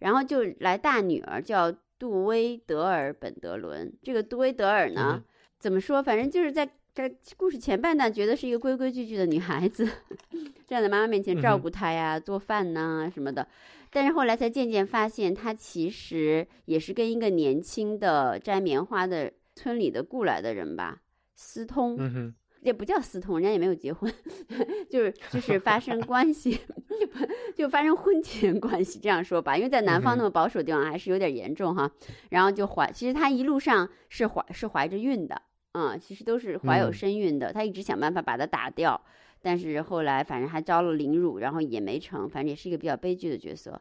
[0.00, 5.24] 然后就来大女儿叫杜威德尔本德伦，这个杜威德尔呢，
[5.58, 6.02] 怎么说？
[6.02, 9.84] 反正就是在在故事前半段觉得是一个规规矩矩的女孩子，
[10.64, 13.46] 站在妈妈面前照顾她呀、做饭呐、什么的。
[13.90, 21.00] 但是后来才渐渐发现，她其实也是跟一个年轻的摘棉花的村里的雇来的人吧
[21.34, 24.12] 私通，嗯哼也不叫私通，人家也没有结婚，
[24.88, 26.60] 就是就是发生关系，
[27.56, 31.90] 就发生婚前关系这样说吧，因为在南方那么保守的地方还是有点严重哈。
[32.30, 35.42] 然后就怀，其实她一路上是怀是怀着孕的，
[35.74, 39.00] 嗯，其实都是怀有嗯身孕的，她一直想办法把它打掉，
[39.42, 43.80] 但是后来反正还遭了凌辱，然后也没成，反正也是一个比较悲剧的角色。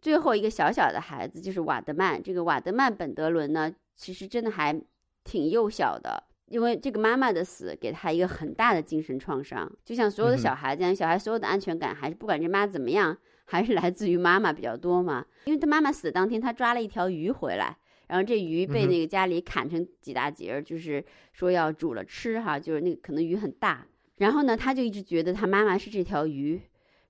[0.00, 4.78] 最后一个小小的孩子就是瓦德曼，这个瓦德曼本德伦呢，其实真的还
[5.22, 6.24] 挺幼小的。
[6.48, 13.16] 因为这个妈妈的死给他一个很大的精神创伤，就像所有的小孩这样，小孩所有的安全感还是不管这妈怎么样，
[13.46, 15.24] 还是来自于妈妈比较多嘛。
[15.46, 23.86] 因为他妈妈死的当天，他抓了一条鱼回来，然后这鱼被那个家里砍成几大截儿，就是说要煮了吃哈，就是那个可能鱼很大。
[24.16, 26.60] 然后呢，他就一直觉得他妈妈是这条鱼，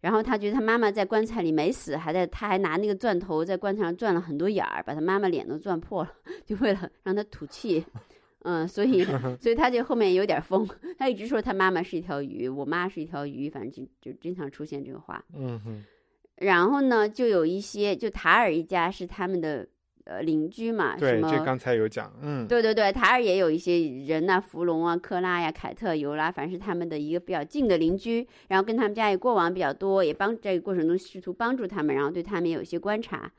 [0.01, 6.11] 然后他觉得他妈妈在棺材里没死，还在，他还拿那个钻头在棺材上钻了很多眼儿，把他妈妈脸都钻破了，
[6.47, 7.85] 就为了让他吐气。
[8.47, 9.03] 嗯，所以
[9.41, 10.69] 所以他就后面有点疯，
[10.99, 15.25] 他一直说他妈妈是一条鱼，我妈是一条鱼，反正就就经常出现这个话。
[15.35, 15.83] 嗯哼，
[16.37, 19.67] 然后呢，就有一些就塔尔一家是他们的
[20.05, 33.31] 呃邻居嘛，什对，这刚才有讲，嗯，对对对，塔尔也有一些人呐、弗隆啊、克拉呀、凯特、尤拉，凡是他们的一个比较近的邻居，然后跟他们家也过往比较多，也帮这个过程中试图帮助他们，然后对他们也有一些观察。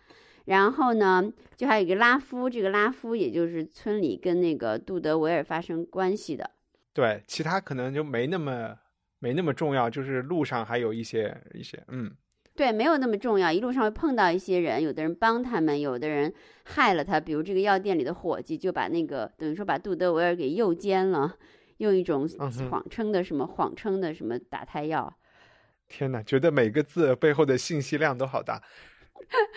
[0.46, 6.52] 然后呢，就还有一个拉夫，这个拉夫也就是村里跟那个杜德维尔发生关系的。
[6.94, 8.76] 对，其他可能就没那么
[9.20, 12.12] 没那么重要，就是路上还有一些一些，嗯，
[12.56, 13.52] 对，没有那么重要。
[13.52, 16.34] 一路上会碰到一些人，有的人帮他们，有的人
[16.64, 17.20] 害了他。
[17.20, 21.36] 比如这个药店里的伙计就把那个等于说把杜德维尔给诱奸了，
[21.78, 22.28] 用一种
[22.70, 25.14] 谎称的什么谎称的什么打胎药。
[25.88, 28.62] 天哪，觉得每个字背后的信息量都好大。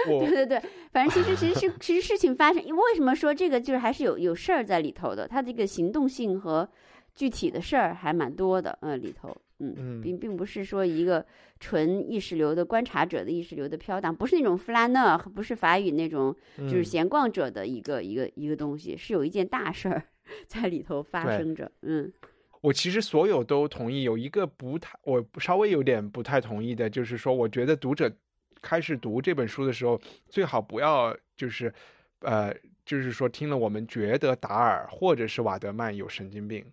[0.05, 6.69] 对对对，反正其实其实是 其实事情发生，因为为什么说这个就是还是有有事儿在里头的，他这个行动性和
[7.15, 10.01] 具体的事儿还蛮多的，嗯，里头，嗯，嗯。
[10.01, 11.25] 并并不是说一个
[11.61, 16.85] 纯意识流的观察者的意识流的飘荡，不是那种弗拉讷，不是法语那种就是嗯。
[16.85, 20.03] 闲逛者的一个、一个一个东西，是有一件大事儿
[20.47, 22.13] 在里头发生着，嗯。
[22.61, 28.13] 我其实所有都同意，有一个不太，我稍微有点不太同意的，就是说，我觉得读者
[28.61, 31.73] 开始读这本书的时候，最好不要就是，
[32.19, 32.53] 呃，
[32.85, 36.65] 就是说听了我们觉得达尔或者是瓦德曼有神经病，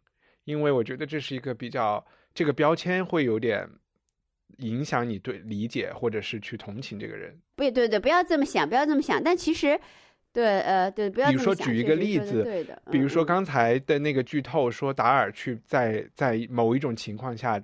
[0.46, 2.04] 因为我觉得这是一个比较
[2.36, 3.68] 这个标签会有点
[4.58, 7.36] 影响你对理解或者是去同情这个人。
[7.56, 9.80] 不对对，不要这么想，不要这么想，但其实。
[10.32, 17.64] 对，呃，对，不要比如说举一个例子对的，比如说刚才的那个剧透说达尔去在在某一种情况下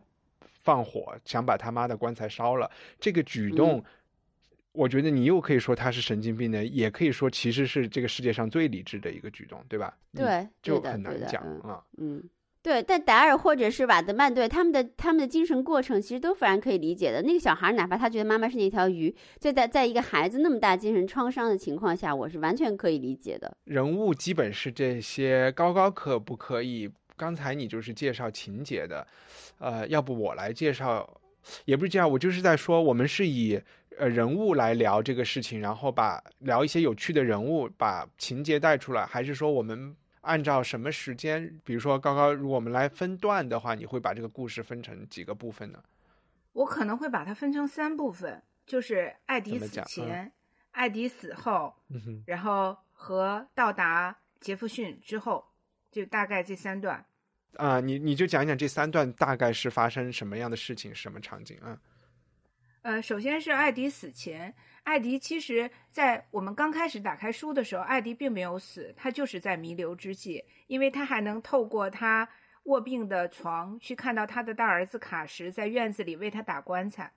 [0.64, 3.84] 放火，想把他妈的棺材烧了，这个举动，嗯
[4.72, 9.94] 我觉得你又可以说他是神经病的，也可以说其实是这个世界上最理智的一个举动，对吧？
[10.14, 11.84] 对，就很难讲啊。
[11.98, 12.24] 嗯，
[12.64, 17.22] 对，但达尔或者是瓦德曼对他们的他们的精神过程其实都非常可以理解的。
[17.24, 23.58] 那个小孩哪怕他觉得妈妈是那条鱼，就在在一个孩子那么大精神创伤的情况下，我是完全可以理解的。
[23.64, 26.90] 人物基本是这些，高高可不可以？
[27.18, 29.06] 刚才你就是介绍情节的，
[29.60, 31.08] 呃，要不我来介绍，
[31.66, 33.60] 也不是这样，我就是在说，我们是以
[34.00, 41.60] 呃人物来聊这个事情，然后把聊一些有趣的人物，把情节带出来，还是说我们按照什么时间？
[41.64, 45.84] 比如说刚刚，如果我们来分段的话，你会把这个故事分成几个部分呢？
[46.54, 50.32] 我可能会把它分成三部分，就是艾迪死前、
[50.72, 55.46] 艾迪死后，嗯，然后和到达杰弗逊之后，
[55.92, 57.06] 就大概这三段。
[57.58, 61.78] 啊、你你就讲一讲这三段大概是发生什么样的事情，什么场景啊？
[62.84, 64.54] 呃，首先是艾迪死前，
[64.84, 72.28] 艾迪其实在我们刚开始打开书的时候，艾迪并没有死，他就是在弥留之际，因为他还能透过他
[72.64, 77.12] 卧病的床去看到他的大儿子卡什在院子里为他打棺材，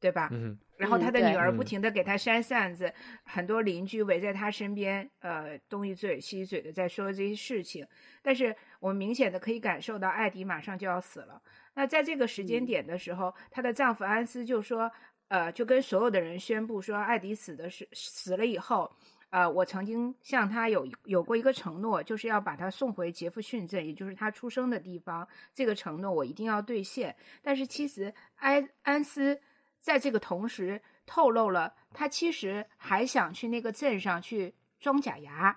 [0.00, 0.30] 对吧？
[0.32, 2.90] 嗯，然后他的女儿嗯不停的给他扇扇子，
[3.24, 7.86] 很多邻居围在他身边，呃，东一嘴西一嘴的在说这些事情。
[8.22, 11.42] 但是我们明显的可以感受到，艾迪马上就要死了。
[11.78, 14.90] 那在这个时间嗯点的时候，她的丈夫安斯就说，
[15.28, 18.90] 呃，就跟所有的人宣布说，艾迪死的是死了以后，
[19.30, 25.28] 呃，我曾经向他有有过一个承诺，就是要把他送回杰弗逊镇，也就是他出生的地方。
[25.54, 27.14] 这个承诺我一定要兑现。
[27.42, 29.40] 但是其实安安斯
[29.78, 35.56] 在这个同时透露了，他其实还想去那个镇上去装假牙，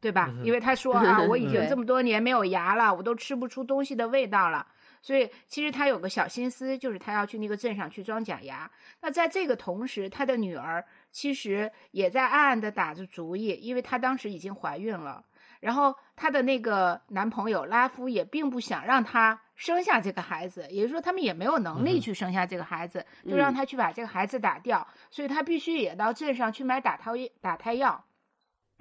[0.00, 0.28] 对吧？
[0.42, 4.66] 因为他说 啊，我已经这么多年没有牙了，我都吃不出东西的味道了。
[5.02, 8.70] 所以其实他有个小心思，就是他要去那个镇上去装假牙。
[9.00, 15.24] 那在这个同时，他的女儿其实也在暗暗的打着主意，因为她当时已经怀孕了。
[15.60, 24.86] 然后她的那个男朋友拉夫也并不想让她生下这个孩子，也就是说他们也没有能力去生下这个孩子，就让她去把这个孩子打掉。
[25.10, 28.04] 所以她必须也到镇上去买打胎打胎药，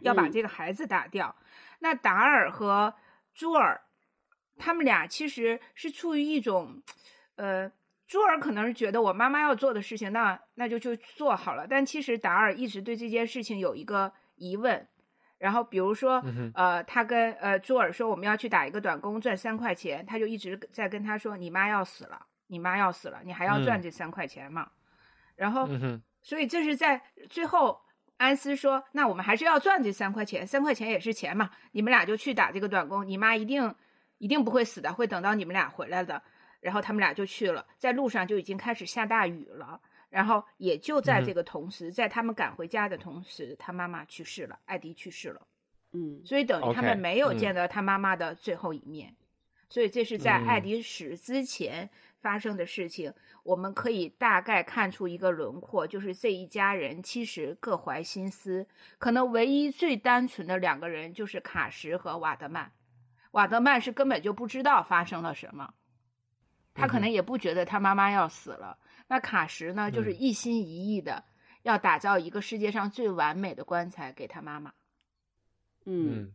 [0.04, 1.36] 要把嗯这个孩子打掉。
[1.80, 2.94] 那达尔和
[3.34, 3.82] 朱尔，
[4.60, 6.84] 他们俩其实是处于一种，
[7.36, 7.72] 呃，
[8.06, 11.66] 朱尔可能是觉得我妈妈要做的事情，那那就就做好了。
[11.68, 14.88] 但其实达尔一直对这件事情有一个疑问，
[15.38, 24.70] 然后比如说，呃，他跟呃朱尔说我们要去打一个短工赚三块钱，他就一直在跟他说你妈要死了，你妈要死了，你还要赚嗯这三块钱嘛？
[25.36, 25.70] 然后，
[26.22, 27.80] 所以这是在最后，
[28.18, 31.50] 安斯说：“那我们还是要赚这三块钱，三块钱也是钱嘛。
[31.72, 33.74] 你们俩就去打这个短工，你妈一定
[34.20, 36.22] 一定不会死的，会等到你们俩回来的。”
[36.62, 39.82] 然后他们俩就去了，在路上就已经开始下大雨了。
[40.10, 45.42] 然后也就在这个同时，在他们赶回家的同时，他妈妈去世了，艾迪去世了。
[45.94, 49.16] 嗯所以等于他们没有嗯见到他妈妈的最后一面，
[49.70, 51.90] 所以这是在嗯艾迪死之前
[52.22, 53.14] 发生的事情。
[53.44, 58.68] 我们可以大概看出一个轮廓，就是这一家人其实各怀心思，
[58.98, 62.70] 可能唯一最单纯的两个人就是卡什和瓦德曼。
[63.32, 65.74] 瓦德曼是根本就不知道发生了什么，
[66.74, 68.78] 他可嗯能也不觉得他妈妈要死了。
[69.08, 71.24] 那卡什呢，就是嗯一心一意的
[71.64, 74.72] 要打造一个世界上最完美的棺材给他妈妈。
[75.86, 76.34] 嗯嗯，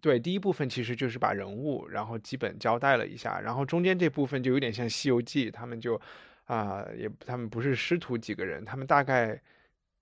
[0.00, 6.00] 对，第一部分其实就是把人物，然后基本交代了一下，然后中间这部分就有点像《西游记》，他们就
[6.46, 9.38] 啊、也他们不是师徒几个人，他们大概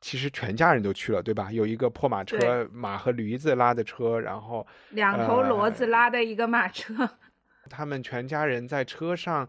[0.07, 1.51] 其实全家人都去了，对吧？
[1.51, 6.95] 有一个破马车，马和驴子拉的车，然后两头骡子呃拉的一个马车，
[7.69, 9.49] 他们全家人在车上。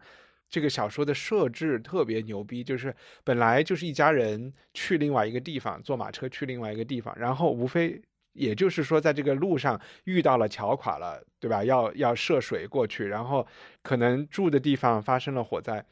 [0.50, 8.02] 这个小说的设置特别牛逼，就是本来就是一家人去另外一个地方，坐马车去另外一个地方，然后无非
[8.34, 11.64] 也就是说在这个路上遇到了桥垮了，对吧？
[11.64, 13.46] 要要涉水过去，然后
[13.84, 15.86] 可能住的地方发生了火灾，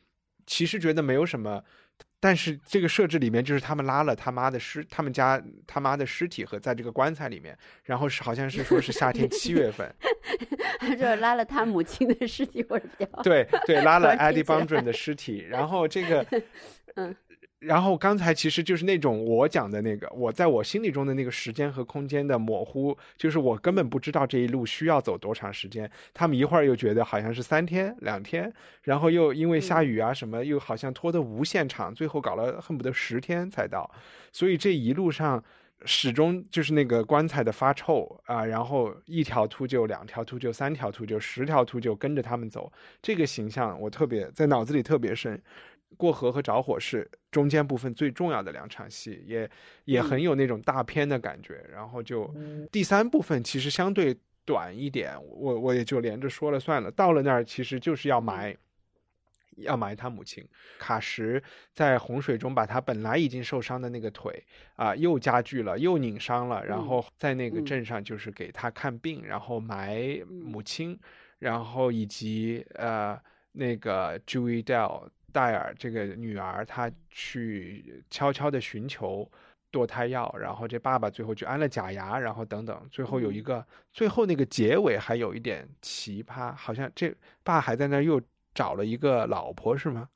[0.48, 1.64] 其实觉得没有什么。
[2.20, 9.94] 但是这个设置里面就是他们拉了他妈的尸，他们家他妈的尸体和在这个棺材里面，然后是好像是说是夏天七月份，
[10.80, 16.26] 他 就拉了他母亲的尸体，或者比较对对，拉了 Eddie 听起来 Bondren 的尸体，然后这个，
[16.96, 17.16] 嗯，
[17.66, 25.90] 然后刚才其实就是那种我讲的那个，我在我心里中的那个时间和空间的模糊，就是我根本不知道这一路需要走多长时间。
[26.14, 28.54] 他们一会儿又觉得好像是三天两天，
[28.84, 33.90] 然后又因为下雨啊什么，又好像拖得无限长，最后搞了恨不得十天才到。
[34.32, 35.44] 所以这一路上
[35.86, 45.42] 始终就是那个棺材的发臭啊，然后一条秃鹫、两条秃鹫、三条秃鹫、十条秃鹫跟着他们走，这个形象我特别在脑子里特别深。
[45.98, 49.50] 过河和着火是中间部分最重要的两场戏，也
[49.86, 51.66] 也很有那种大片的感觉。
[51.72, 52.34] 然后就
[52.72, 54.16] 第三部分其实相对
[54.46, 56.92] 短一点，我我也就连着说了算了。
[56.92, 58.56] 到了那儿其实就是要埋。
[59.60, 60.46] 要埋他母亲，
[60.78, 61.42] 卡什
[61.72, 64.44] 在洪水中把他本来已经受伤的那个腿
[64.76, 71.00] 啊、又加剧了，又拧伤了，然后在那个嗯镇上就是给他看病，然后埋母亲，
[71.40, 73.18] 然后以及呃
[73.54, 79.30] 那个 Julie Dell 戴尔这个女儿，她去悄悄的寻求
[79.70, 87.14] 堕胎药，然后这爸爸最后就安了假牙，然后等等，最后有一个、最后那个结尾还有一点奇葩，好像这
[87.44, 88.22] 爸还在那儿又
[88.54, 90.08] 找了一个老婆是吗？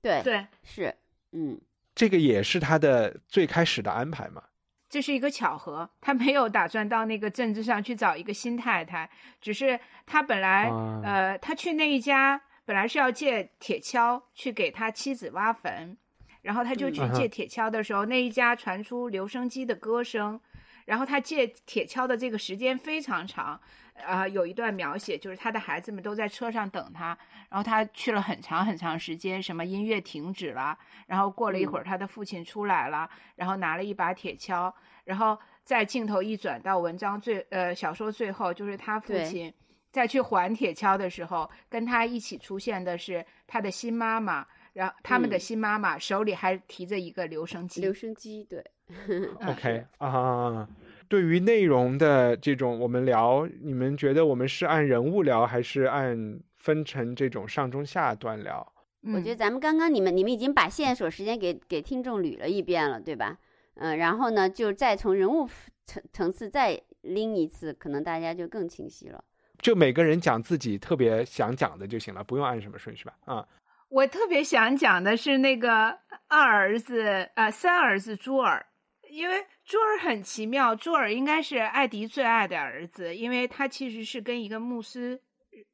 [0.00, 0.94] 对对，是，
[1.32, 1.60] 嗯
[1.92, 4.44] 这个也是他的最开始的安排嘛？
[4.88, 9.10] 这是一个巧合，他没有打算到那个镇子上去找一个新太太，
[9.40, 12.40] 只是他本来、啊呃，他去那一家
[12.70, 15.96] 本来是要借铁锹去给他妻子挖坟，
[16.42, 20.40] 然后他就去嗯借铁锹的时候，那一家传出留声机的歌声，
[20.84, 23.60] 然后他借铁锹的这个时间非常长，
[24.06, 27.06] 啊、有一段描写就是他的孩子们都在车上等他，
[27.48, 39.52] 然后他去了很长很长时间，什么音乐停止了，然后过了一会儿，他的父亲出来了，然后拿了一把铁锹，然后在镜头一转到文章最呃小说最后，就是他父亲
[39.92, 48.64] 再去还铁锹的时候，跟他一起出现的是他的新妈妈，然后他们的嗯新妈妈手里还提着一个留声机，留声机，对，
[49.08, 50.68] 嗯 OK 啊，
[51.08, 58.72] 对于内容的这种我们聊，你们觉得我们是按人物聊，还是按分成这种上中下段聊？
[59.02, 63.38] 嗯我觉得咱们刚刚你们你们已经把线索时间给给听众捋了一遍了，对吧？
[63.76, 65.48] 嗯，然后呢，就再从人物
[65.86, 69.24] 层层次再拎一次，可能大家就更清晰了。
[69.60, 73.14] 就每个人讲自己特别想讲的就行了，不用按什么顺序吧？
[73.24, 73.46] 啊，
[73.88, 75.98] 我特别想讲的是那个
[76.28, 78.64] 二儿子，呃，三儿子朱尔，
[79.10, 85.20] 因为朱尔很奇妙，朱尔应该是艾迪最爱的儿子，因为他其实是跟一个牧师。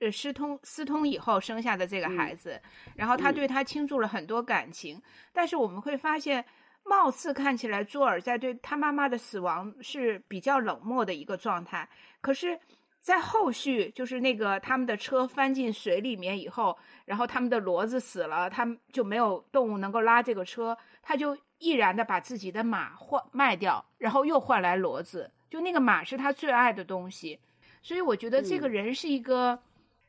[0.01, 2.61] 呃，私通私通以后生下的这个孩子，
[2.97, 5.01] 然后他嗯对他倾注了很多感情，
[5.33, 6.45] 但是我们会发现，
[6.85, 11.89] 貌似看起来朱尔在对他妈妈的死亡是比较冷漠的一个状态，
[12.21, 12.59] 可是，
[13.07, 25.31] 在后续就是那个他们的车翻进水里面以后，然后他们的骡子死了，他们就没有动物能够拉这个车，他就毅然的把自己的马换卖掉，然后又换来骡子。
[25.49, 27.39] 就就那个马是他最爱的东西，
[27.81, 29.57] 所以我觉得这个人是一个。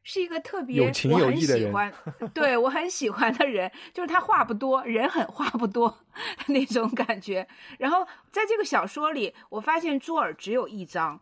[0.09, 1.93] 是一个特别有情有义的人，
[2.33, 5.97] 对我很喜欢的人，就是他话不多，人很话不多
[6.47, 7.45] 那种感觉。
[7.77, 11.19] 然后在这个小说里，我发现朱尔只有一章，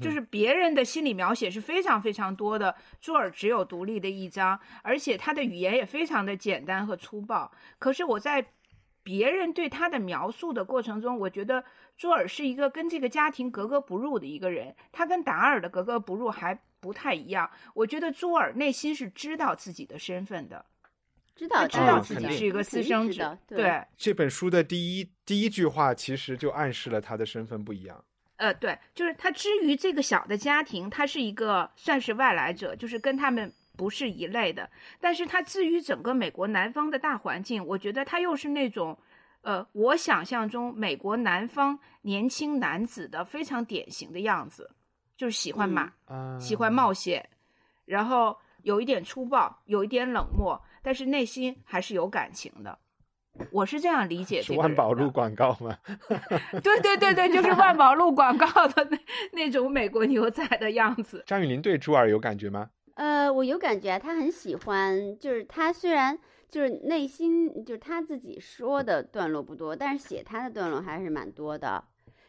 [0.00, 7.50] 就是别人的心理描写是非常非常多的，朱尔只有独立的一章，而且他的语言也非常的简单和粗暴。
[7.78, 8.52] 可是我在
[9.02, 11.64] 别人对他的描述的过程中，我觉得
[11.96, 16.58] 朱尔是一个跟这个家庭格格不入的一个人，他跟达尔的格格不入还。
[16.80, 20.64] 不太一样，我觉得朱尔内心是知道自己的身份的，
[21.34, 23.36] 知道知道自己是一个私生子。
[23.48, 28.04] 对这本书的第一第一句话，其实就暗示了他的身份不一样。
[28.38, 34.68] 呃，对，就是他之于这个小的家庭，他是一个算是外来者，就是跟他们不是一类的。
[35.00, 38.98] 但是他至于整个美国南方的大环境，我觉得他又是那种，
[39.42, 44.70] 呃，我想象中美国南方年轻男子的非常典型的样子。
[45.16, 45.92] 就是喜欢马，
[46.38, 47.28] 喜欢冒险，
[47.86, 52.78] 然后有一点粗暴，有一点冷漠，但是内心还是有感情的。
[53.50, 54.42] 我是这样理解。
[54.42, 55.76] 是万宝路广告吗？
[56.62, 58.98] 对对对对，就是万宝路广告的那
[59.32, 61.22] 那种美国牛仔的样子。
[61.26, 62.70] 张雨林对朱尔有感觉吗？
[62.94, 65.18] 呃，我有感觉，他很喜欢。
[65.18, 66.18] 就是他虽然
[66.48, 71.84] 就是内心就是他自己说的段落不多，但是写他的段落还是蛮多的，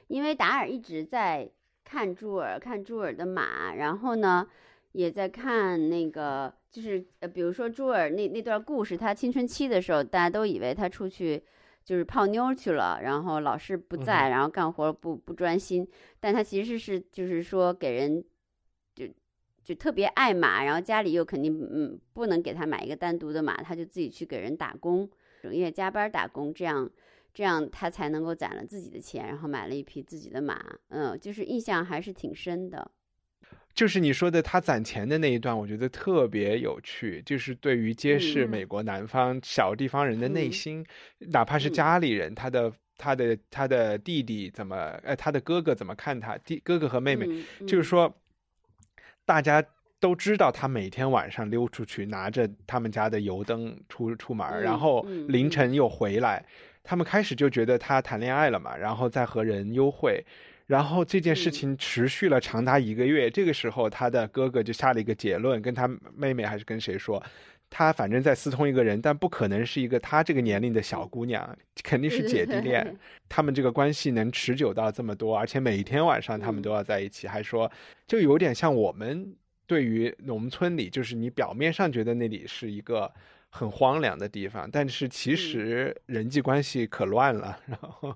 [0.08, 1.52] 因为达尔一直在。
[1.82, 4.48] 看朱尔，看朱尔的马，然后呢，
[4.92, 11.42] 也在看那个，就是呃，比如说朱尔那那段故事，他青春期的时候，大家都以为他出去
[11.84, 15.88] 就是泡妞去了，然后老师不在，然后干活不不专心，
[16.20, 18.24] 但他其实是就是说给人
[18.96, 19.06] 就
[19.64, 25.10] 就特别爱马，然后家里又肯定嗯不能给他买一个单独的马，他就自己去给人打工，
[25.42, 26.90] 整夜加班打工，这样。
[27.32, 30.60] 这样他才能够攒了自己的钱，然后买了一匹自己的马。
[30.88, 32.92] 嗯，就是印象还是挺深的。
[33.80, 37.22] 就是你说的他攒钱的那一段，我觉得特别有趣。
[37.26, 40.86] 就是对于揭示美国南方小地方人的内心，
[41.32, 47.26] 哪怕是家里人，他的他的他的弟弟怎么，呃，他的哥哥怎么看他，弟哥哥和妹妹，
[47.66, 48.14] 就是说，
[49.26, 49.64] 大家
[49.98, 56.46] 都知道他每天晚上溜出去，拿着他们家的油灯出出门，然后凌晨又回来。
[56.84, 60.22] 他们开始就觉得他谈恋爱了嘛，然后再和人幽会，
[60.70, 63.28] 然后这件事情持续了长达一个月。
[63.28, 67.22] 这个时候，他的哥哥就下了一个结论，跟他妹妹还是跟谁说，
[67.72, 72.96] 他反正在私通一个人，但不可能是一个他这个年龄的小姑娘，肯定是姐弟恋。
[73.28, 77.72] 他们这个关系能持久到这么多，而且每天晚上他们都要在一起，还说
[78.06, 83.12] 就有点像我们对于农村里，就是你表面上觉得那里是一个。
[83.52, 87.60] 很荒凉的地方，但是其实人际关系可乱了。
[87.66, 88.16] 然后，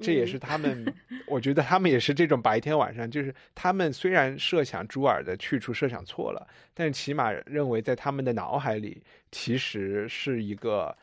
[0.00, 0.84] 这也是他们，
[1.26, 10.96] 我觉得他们也是这种白天晚上，就是他们虽然设想朱尔的去处设想错了，但是起码认为在他们的脑海里，其实是一个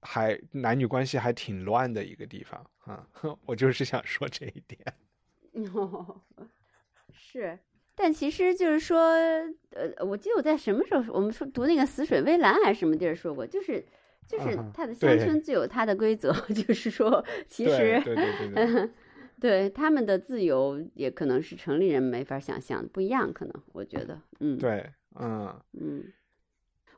[0.00, 3.06] 还男女关系还挺乱的一个地方啊。
[3.46, 4.80] 我就是想说这一点。
[5.72, 6.20] 哦
[7.12, 7.58] 是。
[7.96, 9.04] 但其实就是说，
[9.70, 13.86] 呃，我记得我在什么时候我们说读那个《死水微澜》还是什么地儿说过，就是
[14.26, 18.90] 就是他的乡村自有他的规则， 就是说，其实对对对，
[19.40, 19.70] 对。
[19.70, 25.54] 他们的自由也可能是城里人没法想象的，不一样，可能我觉得，嗯，对，嗯。
[25.72, 26.04] 嗯，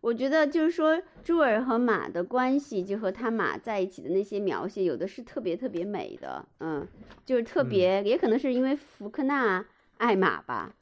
[0.00, 6.86] 我觉得就是说朱尔和马的关系，就和他马在一起的那些描写，有的是特别特别美的，嗯，
[7.24, 9.64] 就是特别，也可能是因为福克纳。
[9.98, 10.74] 爱马吧，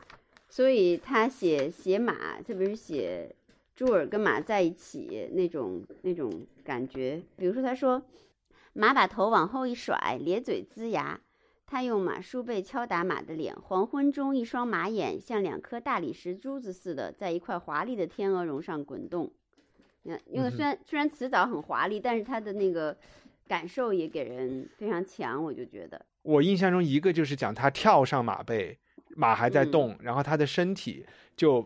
[0.49, 3.33] 所以他写写马，特别是写
[3.75, 7.23] 朱尔跟马在一起那种那种感觉。
[7.37, 8.03] 比如说，他说
[8.73, 11.21] 马把头往后一甩，咧嘴龇牙，
[11.67, 13.55] 他用马书背敲打马的脸。
[13.55, 19.33] 黄昏中，一双马眼像两颗大理石珠子似的，在一块华丽的天鹅绒上滚动。
[20.03, 22.97] 你看，用的虽然虽然词藻很华丽，但是他的那个
[23.49, 25.43] 感受也给人非常强。
[25.43, 28.79] 我就觉得，我印象中一个就是讲他跳上马背。
[29.17, 31.07] 马还在动，然后他的身体
[31.37, 31.65] 就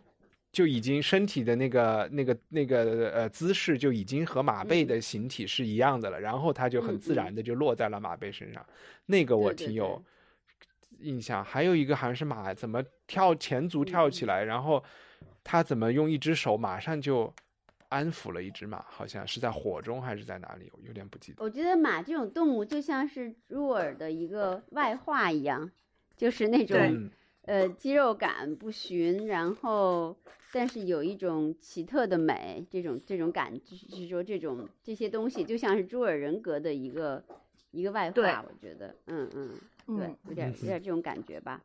[0.59, 8.66] 就已经身体的那个那个那个呃姿势就已经和马背的形体是一样的了，然后它就很自然的就落在了马背身上，
[9.06, 10.02] 那个我挺有
[10.98, 11.44] 印象。
[11.44, 14.82] 还有一个好像是马怎么跳前足跳起来，然后
[15.44, 17.32] 他怎么用一只手马上就
[17.88, 21.44] 安抚了一只马，好像是在火中还是在哪里，我有点不记得。
[21.44, 25.70] 我觉得马这种动物就像是入耳的一个外化一样，
[26.16, 27.09] 就是那种。
[27.49, 30.14] 呃，肌肉感不寻，然后
[30.53, 37.24] 但是有一种奇特的美，这种这种感，就是说这种这些东西就像是朱尔人格的一个
[37.70, 39.51] 一个外化，我觉得，嗯嗯。
[39.86, 41.62] 对嗯，有点嗯有点这种感觉吧。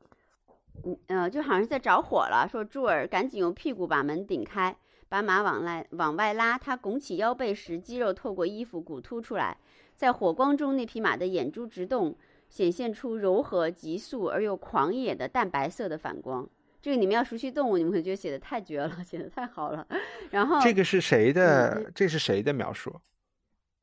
[0.86, 4.74] 嗯呃，就好像是在着火了，说朱尔赶紧用屁股把门顶开，
[5.10, 6.58] 把马往来往外拉。
[6.58, 9.58] 他拱起腰背时，肌肉透过衣服骨凸出来，
[9.98, 12.16] 在火光中，那匹马的眼珠直动，
[12.54, 16.48] 显现出柔和、急速而又狂野的淡白色的反光。
[16.80, 19.88] 这个你们要熟悉动物，你们会觉得写的太绝了， 写的太好了。
[20.30, 21.92] 然后这个是谁嗯的？
[21.96, 22.94] 这是谁的描述？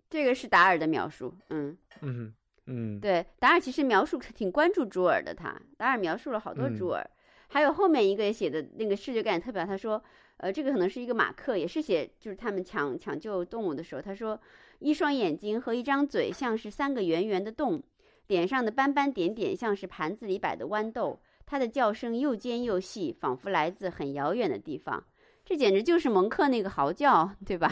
[0.08, 1.76] 这个是达尔的描述，嗯。
[2.02, 2.32] 嗯
[2.66, 7.04] 嗯，对，达尔其实描述挺关注朱尔的他，达尔描述了好多嗯朱尔，
[7.48, 10.00] 还有后面一个也写的那个视觉感特别好，他说，
[10.36, 14.40] 呃，这个可能是一个马克，也是写就是他们抢抢救动物的时候，他说
[14.78, 17.82] 一双眼睛和一张嘴像是三个圆圆的洞，
[18.30, 25.02] 脸上的斑斑点点像是盘子里摆的豌豆，它的叫声又尖又细，仿佛来自很遥远的地方。
[25.44, 27.68] 这简直就是蒙克那个嚎叫，对吧？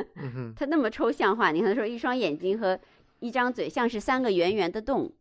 [0.56, 2.80] 他那么抽象化，你看他说一双眼睛和
[3.18, 5.12] 一张嘴像是三个圆圆的洞，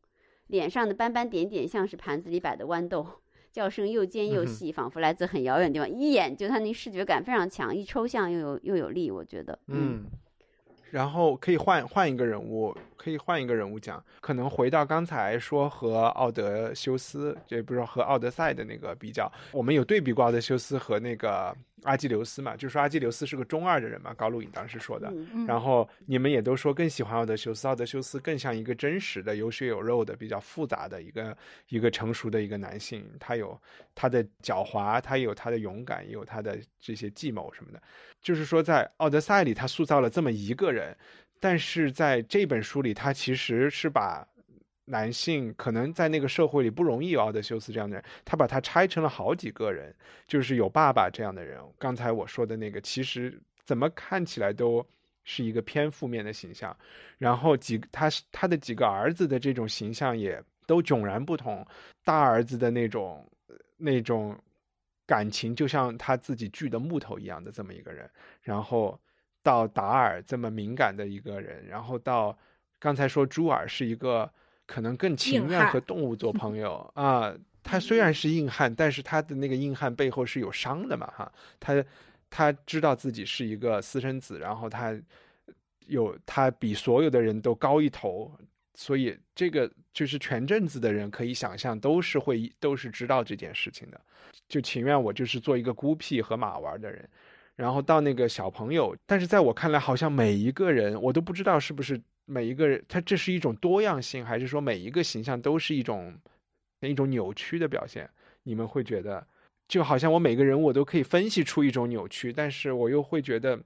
[0.47, 3.05] 脸上的斑斑点点像是盘子里摆的豌豆，
[3.51, 5.99] 叫声又尖又细，仿佛来自很遥远的地方。
[5.99, 10.05] 一眼就他那视觉感非常强，一抽象又有又有力，我觉得，嗯，
[10.91, 21.55] 然后可以换换一个人物，可以换一个人物讲，可能回到刚才说和奥德修斯，这不是和奥德赛的那个比较，我们有对比过奥德修斯和那个
[21.87, 25.11] 阿基琉斯嘛，就说阿基琉斯是个中二的人嘛，高露颖当时说的。
[25.47, 31.37] 然后你们也都说更喜欢奥德修斯，奥德修斯更像一个真实的、有血有肉的、比较复杂的一个
[31.69, 33.59] 一个成熟的一个男性，他有
[33.95, 37.81] 他的狡猾，他有他的勇敢，也有他的这些计谋什么的。
[38.21, 40.93] 就是说，在《奥德赛》里，他塑造了这么一个人，
[41.39, 44.27] 但是在这本书里，他其实是把
[44.89, 49.93] 男性可能在那个社会里不容易有奥德修斯这样的人，他把他拆成了好几个人，
[50.27, 51.59] 就是有爸爸这样的人。
[51.77, 54.85] 刚才我说的那个，其实怎么看起来都
[55.25, 56.75] 是一个偏负面的形象，
[57.17, 61.65] 然后几他他的几个儿子的这种形象也都迥然不同，
[62.05, 63.29] 大儿子的那种
[63.75, 64.37] 那种
[65.05, 68.09] 感情就像他自己锯的木头一样的这么一个人，
[68.41, 68.97] 然后
[69.43, 72.37] 到达尔这么敏感的一个人，然后到
[72.79, 74.31] 刚才说朱尔是一个
[74.67, 77.33] 可能更情愿和动物做朋 友啊。
[77.63, 81.83] 他虽然是硬汉，但是他的那个硬汉背后是有伤的嘛，哈，他
[82.29, 84.97] 他知道自己是一个私生子，然后他
[85.87, 88.31] 有他比所有的人都高一头，
[88.75, 93.99] 所以这个就是全镇子的人可以想象都是会都是知道这件事情的，
[94.47, 97.09] 就情愿我就是做一个孤僻和马玩的人，
[97.57, 106.15] 然后到那个小朋友，但是在我看来，好像每一个人我都不知道是不是每一个人，他这是一种多样性，还是说每一个形象都是一种
[106.81, 108.07] 一种扭曲的表现？
[108.43, 109.25] 你们会觉得，
[109.67, 113.59] 就好像我每个人我都可以分析出一种扭曲，但是我又会觉得，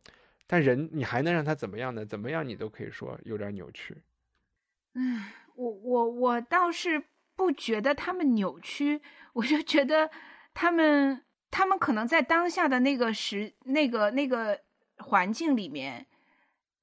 [0.47, 2.05] 但人你还能让他怎么样呢？
[2.05, 3.97] 怎么样你都可以说有点扭曲。
[4.93, 7.03] 嗯，我我我倒是
[7.35, 9.01] 不觉得他们扭曲，
[9.33, 10.09] 我就觉得
[10.53, 14.59] 他们他们可能在当下的那个时那个那个
[14.97, 16.05] 环境里面，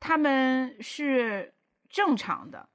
[0.00, 1.52] 他们是
[1.88, 2.68] 正常的，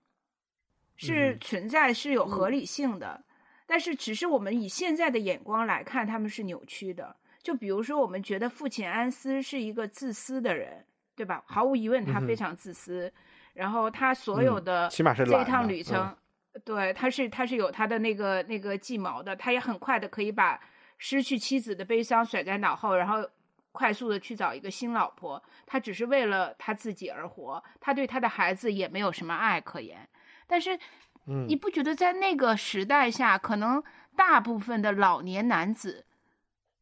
[0.95, 3.23] 是嗯存在是有合理性的，
[3.65, 7.15] 但是只是我们以现在的眼光来看，他们是扭曲的。
[7.41, 11.43] 就比如说，我们觉得父亲安斯是一个自私的人，对吧？
[11.45, 13.11] 毫无疑问，他非常自私。
[13.53, 16.15] 然后他所有嗯的起码是这一趟旅程，
[16.63, 20.59] 对，他是他是有他的那个那个计谋的，他也很快的可以把
[20.97, 23.29] 失去妻子的悲伤甩在脑后，然后
[23.73, 25.43] 快速的去找一个新老婆。
[25.65, 30.07] 他只是为了他自己而活，他对他的孩子也没有什么爱可言。
[30.47, 30.79] 但是，
[31.27, 33.83] 嗯你不觉得在那个时代下，可能
[34.15, 36.05] 大部分的老年男子，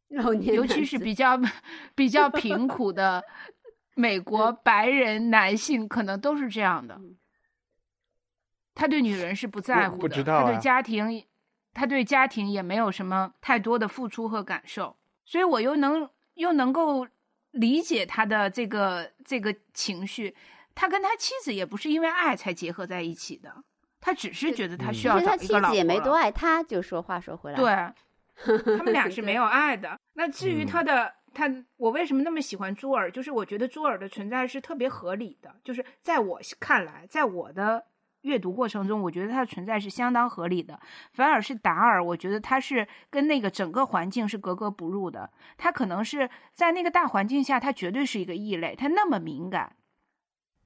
[0.10, 1.40] 老年尤其是比较
[1.96, 3.24] 比较贫苦的
[3.96, 7.00] 美国 白人男性，可能都是这样的。
[8.74, 11.26] 他对女人是不在乎的，不知道他对啊家庭，
[11.74, 16.10] 他对家庭也没有什么太多的付出和感受，所以我又能
[16.42, 17.08] 又能够
[17.52, 20.36] 理解他的这个这个情绪。
[20.74, 23.54] 他跟他妻子也不是因为爱才结合在一起的，
[24.00, 30.00] 他只是觉得他嗯需要找其实他妻一个老婆子也没多爱他，就说话说回来，对， 他们俩是没有爱的。
[30.14, 33.12] 那至于嗯他的、他，我为什么那么喜欢朱尔？
[33.12, 37.86] 就是我觉得朱尔的存在是特别合理的，就是在我看来，在我的
[38.22, 40.80] 阅读过程中，我觉得他的存在是相当合理的。
[41.14, 45.30] 反而是达尔，我觉得他是跟那个整个环境是格格不入的。
[45.58, 48.76] 他可能是在那个大环境下，他绝对是一个异类。
[48.76, 49.76] 他那么敏感，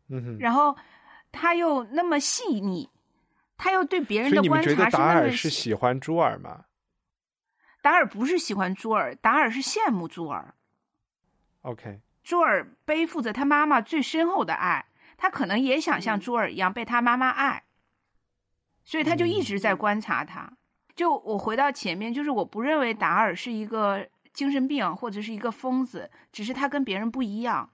[0.09, 0.37] 嗯哼。
[0.39, 0.75] 然后
[1.31, 2.89] 他又那么细腻，
[3.57, 6.65] 他又对别人的观察是那么达尔是喜欢朱尔吗
[7.81, 10.55] 达尔不是喜欢朱尔，达尔是羡慕朱尔。
[11.61, 14.85] ？OK，朱尔背负着他妈妈最深厚的爱，
[15.17, 17.63] 他可能也想像嗯朱尔一样被他妈妈爱。
[18.83, 20.51] 所以他就一直在观察他。
[20.95, 27.69] 就我回到前面，就是我不认为达尔是一个精神病或者是一个疯子，只是他跟别人不一样，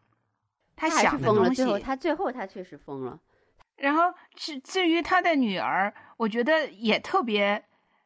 [0.75, 0.89] 他。
[0.89, 3.19] 想的东西最后他最后他确实疯了。
[3.77, 7.65] 然后至至于他的女儿，我觉得也特别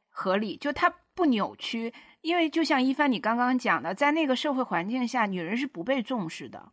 [0.10, 6.72] 合理，就他不扭曲，因为就像一帆你刚刚讲的，在那个社会环境下，女人是不被重视的，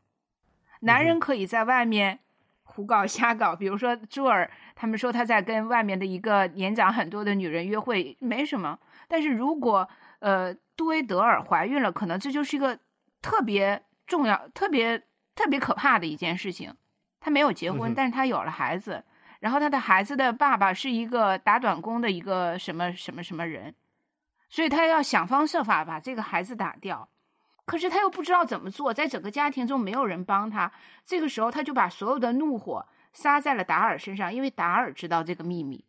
[0.80, 2.20] 男人可以在外面
[2.62, 9.88] 胡搞瞎搞，比如说朱尔，他们说他在跟外面的一个年长很多的女人约会，没什么，但是如果
[10.20, 12.78] 呃杜威德尔怀孕了，可能这就是一个
[13.20, 14.98] 特别重要、特别
[15.34, 16.74] 特别可怕的一件事情。
[17.20, 19.04] 他没有结婚，但是他有了孩子，
[19.40, 23.74] 然后他的孩子的爸爸是一个打短工的一个什么什么什么人，
[24.48, 27.08] 所以他要想方设法把这个孩子打掉。
[27.64, 30.70] 可是他又不知道怎么做，在整个家庭中没有人帮他。
[31.06, 35.84] 这个时候，他就把所有的怒火撒在了达尔身上，因为达尔知道这个秘密。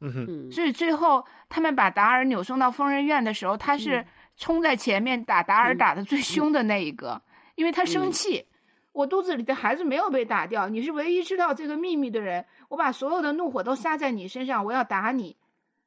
[0.00, 4.06] 嗯哼，嗯，所以最后他们把达尔扭送到疯人院的时候，他是嗯
[4.36, 7.22] 冲在前面打达尔嗯打的最凶的那一个，
[7.54, 8.46] 因为他生气。
[8.92, 15.36] 我肚子里的孩子没有被打掉，你是唯一知道这个秘密的人，我把所有的怒火都撒在你身上，我要打你。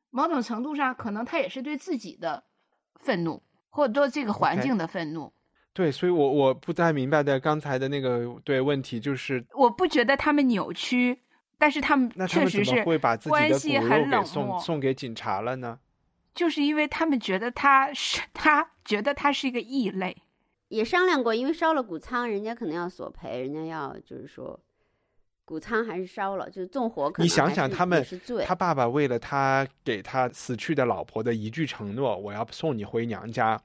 [0.09, 2.43] 某种程度上，可能他也是对自己的
[2.95, 5.31] 愤怒，或者说这个环境的愤怒。
[5.73, 11.21] 对，所以我我不太明白的刚才的那个对问题就是，我不觉得他们扭曲，
[11.57, 14.59] 但是他们那他们怎么确实是会把自己关的骨很冷给送漠。
[14.59, 15.79] 送给警察了呢？
[16.33, 20.17] 就是因为他们觉得他是 他觉得他是一个异类。
[20.69, 24.59] 也商量过，因为烧了谷仓，人家可能要索赔，人家要就是说，
[25.47, 28.05] 谷仓还是烧了，就是纵火可能你想想他们
[28.45, 33.57] 他爸爸为了他给他死去的老婆的一句承诺，我要送你回娘家，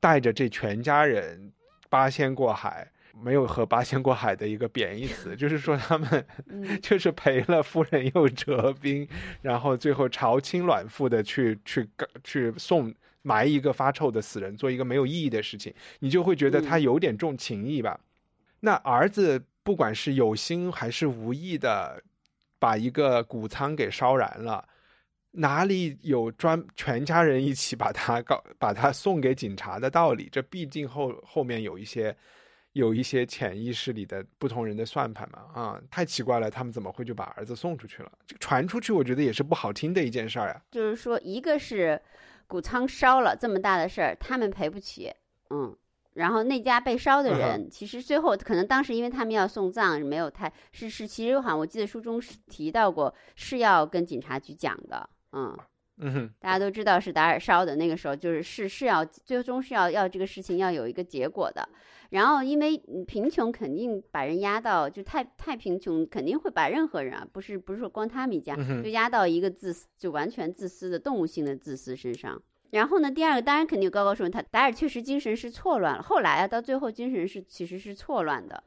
[0.00, 1.52] 带着这全家人
[1.88, 2.90] 八仙过海，
[3.22, 6.66] 没有和八仙过海的一个贬义词，就是说他们 嗯。
[6.82, 9.06] 就是赔了夫人又折兵，
[9.42, 11.88] 然后最后朝亲卵腹的去去
[12.24, 12.92] 去送
[13.22, 16.82] 埋一个发臭的死人，做一个没有意义的事情，你就会觉得他嗯。
[16.82, 18.00] 有点重情义吧？
[18.64, 22.02] 那儿子不管是有心还是无意的，
[22.58, 24.66] 把一个谷仓给烧燃了，
[25.30, 30.28] 哪里有专全家人一起把他告把他送给警察的道理？
[30.30, 32.14] 这毕竟后后面有一些
[32.72, 38.10] 有一些潜意识里的不同人的算盘嘛啊，太奇怪了，他们怎么会就把儿子送出去了？
[38.26, 40.62] 这传出去，我觉得也是不好听的一件事儿呀。
[40.70, 42.00] 就是说，一个是
[42.46, 45.12] 谷仓烧了这么大的事儿，他们赔不起，
[45.50, 45.76] 嗯，
[46.14, 55.56] 然后那家被烧的嗯人，其实最后可能当时因为他们要送葬，没有太是是，其实好像我记得书中是提到过，是要跟警察局讲的，嗯，
[56.38, 61.68] 大家都知道是达尔烧的，那个时候就是是是要最终是要要这个事情要有一个结果的。
[62.10, 72.42] 然后因为嗯贫穷肯定把人压到就太太贫穷，肯定会把任何人啊，不是不是说光他们一家，就压到一个自私就完全自私的动物性的自私身上。
[72.72, 78.62] 然后呢，第二个当然肯定有高高说他达尔确实精神是错乱了，后来啊到最后精神是其实是错乱的。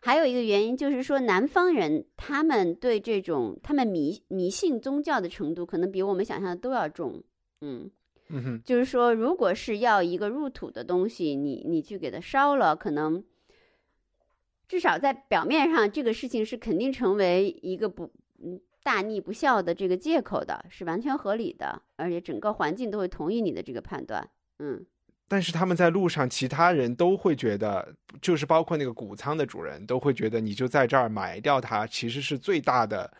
[0.00, 7.20] 还有一个原因就是说，南方人他们对这种他们迷迷信宗教的程度，可能比我们想象的都要重。
[7.62, 7.90] 嗯，
[8.28, 13.24] 嗯哼，就是说，如果是要一个入土的东西，你你去给它烧了，可能
[14.68, 24.26] 至少在表面上，这个事情是肯定成为一个不嗯大逆不孝的这个借口的，是完全合理的，而且整个环境都会同意你的这个判断。
[24.60, 24.86] 嗯
[25.30, 33.12] 但是他们在路上，其他人都会觉得，就是包括那个谷仓的主人都会觉得，你就在这儿埋掉它，其实是最大的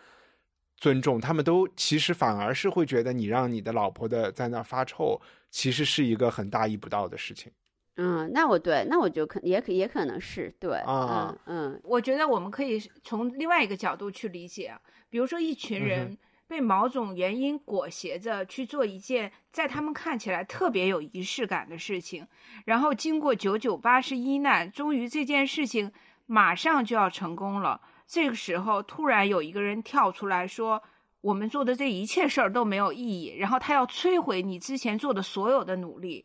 [0.79, 1.21] 尊重。
[1.21, 7.53] 他们都其实反而是会觉得，你让你的老婆的在那儿发臭，其实是一个很大逆不道的事情。
[7.97, 14.81] 嗯，那我对，那我就可也可也可能是对，啊嗯嗯我觉得我们可以从另外一个角度去理解啊，
[15.11, 22.27] 比如说一群嗯人被某种原因裹挟着去做一件在他们看起来特别有仪式感的事情，
[22.65, 25.93] 然后经过九九八十一难，终于这件事情
[26.27, 27.81] 马上就要成功了。
[28.07, 30.83] 这个时候，突然有一个人跳出来说
[31.21, 36.25] ：“我们做的这一切事儿都没有意义。”然后他要摧毁你之前做的所有的努力。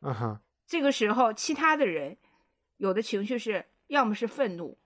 [0.00, 2.16] 嗯哼，这个时候，其他的人
[2.78, 4.78] 有的情绪是要么是愤怒，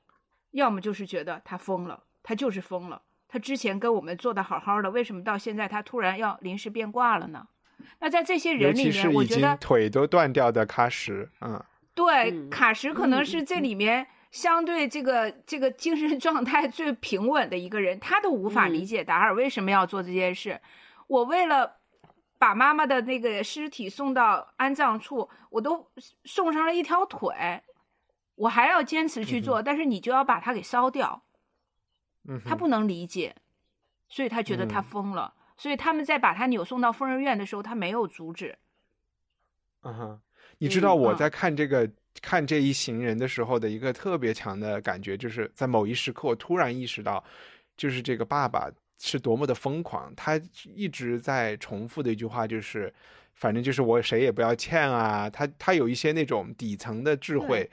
[0.50, 3.02] 要么就是觉得他疯了，他就是疯了。
[3.28, 7.46] 他之前跟我们做的好好的，为什么到现在他突然要临时变卦了呢？
[7.98, 11.62] 那在这些人里面，其是已我觉得经腿都断掉的喀什，嗯
[11.94, 20.60] 对嗯卡什可能是这里面相对这个这个精神状态最平稳的一个人，他都无法理嗯解达尔为什么要做这件事。
[21.06, 21.76] 我为了
[22.38, 25.86] 把妈妈的那个尸体送到安葬处，我都
[26.24, 27.62] 送上了一条腿，
[28.34, 31.22] 我还要坚持去做，但是你就要把它给烧掉，
[32.28, 33.34] 嗯，他不能理解。
[34.08, 35.34] 所以他觉得他嗯疯了。
[35.56, 38.58] 所以他们在把他扭送到疯人院的时候，他没有阻止。
[39.82, 40.20] 嗯哼，
[40.58, 41.88] 你知道我嗯在看这个、
[42.20, 47.22] 看这一行人的时候的一个特别强的感觉，就是在某一时刻，我突然意识到，
[47.76, 50.12] 就是这个爸爸是多么的疯狂。
[50.14, 50.40] 他
[50.74, 52.92] 一直在重复的一句话就是，
[53.34, 55.28] 反正就是我谁也不要欠啊。
[55.30, 57.70] 他他有一些那种底层的智慧，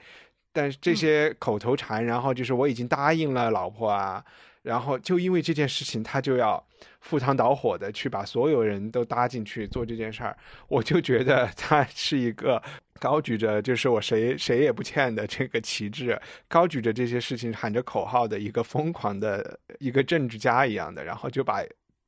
[0.52, 4.24] 但是这些口头禅，然后就是我已经答应了老婆啊。
[4.62, 6.62] 然后就因为这件事情，他就要
[7.00, 10.36] 赴汤蹈火的去把所有人都搭进去做这件事儿，
[10.68, 12.62] 我就觉得他是一个
[12.98, 21.64] 高举着就是我谁谁也不欠的这个旗帜，高举着这些事情喊着口号的一个疯狂的一个政治家一样的，然后就把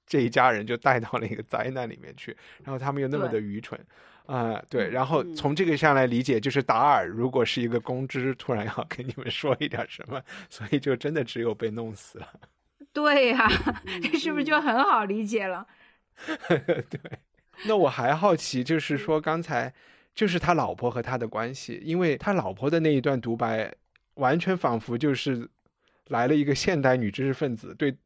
[0.06, 3.80] 这一家人就带到了一个灾难里面去，然后他们又那么的愚蠢。
[4.26, 12.28] 啊、对，嗯然后嗯从这个上来理解，就是达尔如果是一个公知，突然要跟你们说一点什么，所以就真的只有被弄死了。
[12.92, 13.48] 对呀、
[14.18, 15.66] 是不是就很好理解了？
[16.46, 17.00] 对，
[17.64, 19.72] 那我还好奇，就是说刚才
[20.14, 23.74] 就是他老婆和他的关系，因为他老婆的那一段独白，
[24.14, 25.48] 完全仿佛就是
[26.08, 27.96] 来了一个现代女知识分子，对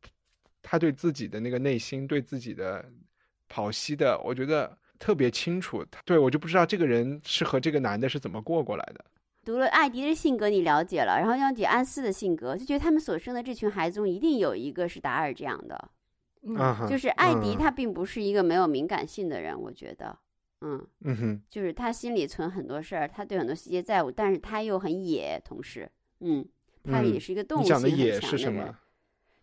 [0.62, 2.84] 他对自己的那个内心，对自己的
[3.52, 5.84] 剖析的，我觉得特别清楚。
[6.04, 9.04] 对我就不知道这个人是和这个男的是怎么过过来的。
[9.44, 15.90] 读了艾迪的性格，你了解了，然后了解安斯的性格，就觉得他们所生的这群孩子中，一定有一个是达尔这样的。
[16.42, 20.18] 嗯，就是艾迪，嗯他并不是一个没有敏感性的人，我觉得，
[20.62, 25.88] 嗯，嗯哼，就是他心里存很多事儿，他对很多细节在乎，但是他又很野，同时，
[26.20, 26.44] 嗯，
[26.84, 28.78] 他嗯也是一个动物你性很讲的野强的人是什么？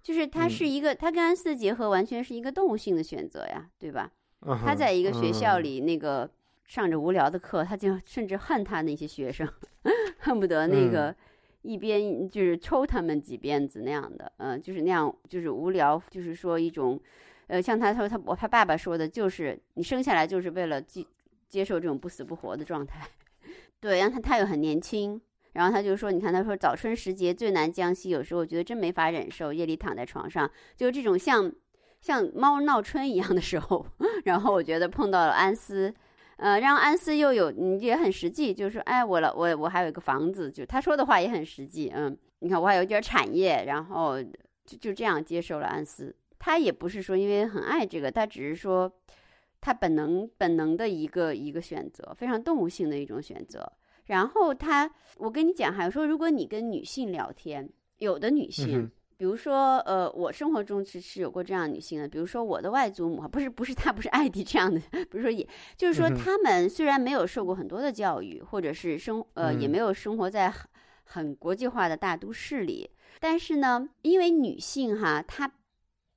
[0.01, 4.11] 就是他嗯是一个，他跟安斯的结合完全是一个动物性的选择呀，对吧？
[4.45, 6.29] 嗯他在一个学校嗯里那个
[6.65, 9.47] 上着无聊的课，他就甚至恨他那些学生，
[10.19, 11.15] 恨不得那嗯个
[11.61, 16.99] 一边就是抽他们几鞭子那样的，嗯、就是那样，就是无聊，就是说一种，
[17.47, 21.05] 呃，像他说他我他爸爸说的，就是你生下来就是为了接
[21.47, 23.07] 接受这种不死不活的状态，
[23.79, 25.21] 对，然后他他又很年轻。
[25.53, 29.53] 然后他就说：“你看，他说早春时节最难将息，有时候我觉得真没法忍受。
[29.53, 31.53] 夜里躺在床上，就是这种像
[32.03, 33.85] 像猫闹春一样的时候，
[34.25, 35.91] 然后我觉得碰到了安斯，
[36.35, 44.21] 呃，让安斯又有你也很实际，就是说，哎，我了，我我还有一个房子，就他说的话也很实际，嗯，你看我还有点产业，然后
[44.65, 46.13] 就就这样接受了安斯。
[46.37, 48.91] 他也不是说因为很爱这个，他只是说
[49.61, 53.65] 他本能本能的一个一个选择，非常动物性的一种选择。
[54.07, 58.91] 然后他，我跟你讲，还有说，如果你跟女性聊天，有的女性。
[59.18, 65.47] 比如说，呃，我生活中其实有过这样的女性的，比如说我的外祖母，不是不是她不是艾迪这样的，不是说也，
[65.78, 69.70] 就是说她们虽然没有受过很多的教育，或者是生呃也嗯。
[69.70, 70.70] 没有生活在很
[71.05, 72.89] 很国际化的大都市里，
[73.20, 75.51] 但是呢，因为女性哈，她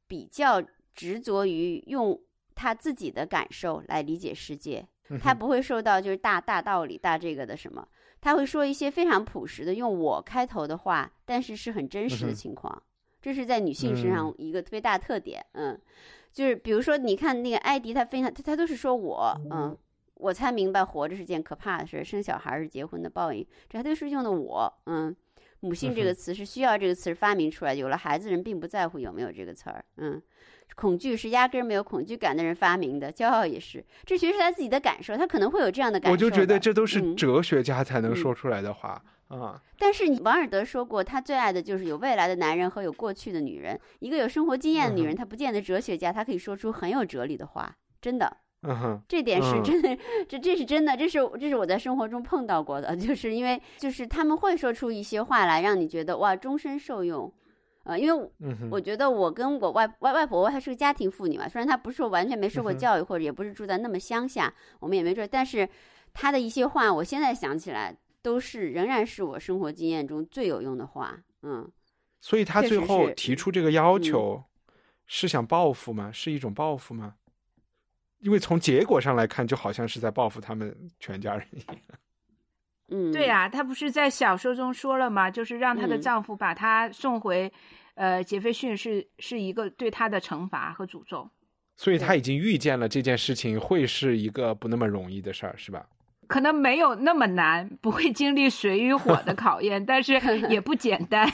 [0.07, 0.63] 比较
[0.95, 2.19] 执着于用
[2.55, 4.87] 她自己的感受来理解世界，
[5.21, 7.87] 她不会受到就是大大道理大这个的什么，
[8.27, 12.83] 她会说一些非常朴实的用我开头的话，但是是很真实的情况。
[13.23, 14.35] 这是在女性身上嗯。
[14.39, 15.81] 一个特别大的特点，嗯，
[16.33, 19.79] 就是比如说，你看那个艾迪，他非常他他都是说我，嗯，
[20.15, 25.15] 我才明白活着是件可怕的事，生小孩是结婚的报应，这还都是用的我，嗯，
[25.61, 30.21] 母性这个词是需要这个词发明出来，有了孩子人并不在乎有没有这个词儿，嗯，
[30.75, 37.17] 恐惧是压根儿没有恐惧感的人发明的，骄傲也是，这其实是他自己的感受，他可能会有这样的感受，我就觉得这都是嗯。
[37.17, 38.17] 哲学家才能嗯。
[38.17, 39.61] 说出来的话、啊。
[39.79, 43.79] 但是你王尔德说过，他最爱的就是有未来的男人和有过去的女人。
[44.01, 49.63] 一个有生活经验的女人，她不见得哲学家，她可以说出很有哲理的话，真的，嗯哼，这点是嗯。
[49.65, 49.97] 真的，
[50.29, 57.33] 这这是真的，这是这是我在生活中碰到过的，就是因为就是他们会说出一些话来，让你觉得哇，终身受用。
[57.87, 58.31] 呃，因为
[58.71, 65.69] 我觉得我跟我外外外婆，我还是个家庭妇女嘛，虽然她不是说完全没受过教育，或者也不是住在那么乡下，我们也没住，但是
[66.13, 71.21] 她的一些话，我现在想起来都是仍然是我生活经验中最有用的话。
[71.43, 71.71] 嗯，
[72.21, 74.45] 所以她最后提出这个要嗯求，
[75.07, 76.11] 是想报复吗？
[76.13, 77.15] 是一种报复吗？
[78.19, 81.77] 因为从结果上来看，就好像是在报复他们全家人一样。
[82.89, 85.31] 嗯，对呀、她不是在小说中说了吗？
[85.31, 87.53] 就是让她的嗯丈夫把她送回，
[87.95, 91.29] 呃，杰斐逊是是一个对她的惩罚和诅咒。
[91.77, 95.87] 所以她已经预见了这件事情会是一个不那么容易的事儿，是吧？
[96.29, 100.15] 可能没有那么难，不会经历水与火的考验，但是
[100.49, 101.29] 也不简单。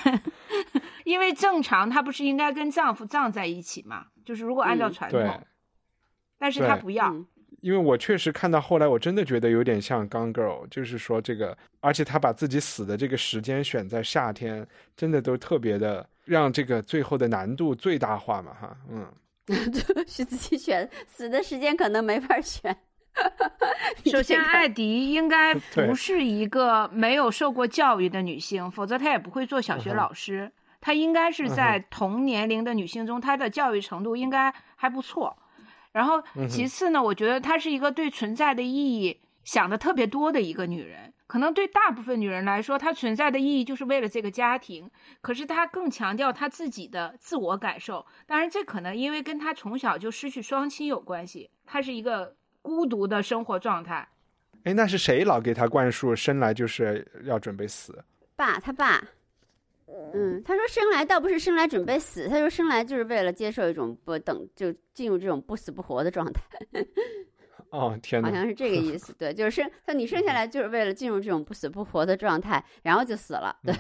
[1.05, 4.07] 因为正常她不是应该跟丈夫葬在一起嘛？
[4.25, 5.47] 就是如果按照传统，，
[6.39, 7.15] 但是她不要。
[7.63, 19.07] 嗯因为我确实看到后来，我真的觉得有点像《Gone Girl》，就是说这个，而且他把自己死的这个时间选在夏天，真的都特别的让这个最后的难度最大化嘛，哈，嗯，
[20.09, 22.77] 是自己选，死的时间可能没法选。
[24.07, 25.55] 首先，艾迪应该
[25.87, 30.51] 不是一个没有受过教育的女性，否则她也不会做小学老师。
[30.81, 35.37] 她应该是在同年龄的女性中，她的教育程度应该还不错。
[35.93, 41.13] 然后，其次呢，我觉得她是一个对存在的意义想的特别多的一个女人。
[41.27, 44.91] 可能对大部分女人来说，她存在的意义就是为了这个家庭，
[45.23, 48.05] 可是她更强调她自己的自我感受。
[48.27, 54.07] 当然，这可能因为跟她从小就失去双亲有关系，她是一个孤独的生活状态。
[54.65, 58.05] 哎，那是谁老给她灌输生来就是要准备死？
[58.37, 59.03] 爸，他爸，
[60.15, 66.43] 嗯，他说生来倒不是生来准备死，他说生来就是为了接受一种不等就进入这种不死不活的状态，
[67.71, 68.29] 哦，天哪！
[68.29, 69.13] 好像是这个意思。
[69.19, 73.55] 对，就是生他你生下来就是为了进入这种不死不活的状态，然后就死了。
[73.65, 73.75] 对，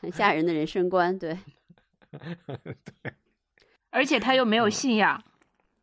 [0.00, 1.18] 很 吓人的人生观。
[1.18, 1.36] 对，
[2.10, 2.74] 对
[3.90, 5.22] 而且他又没有信仰，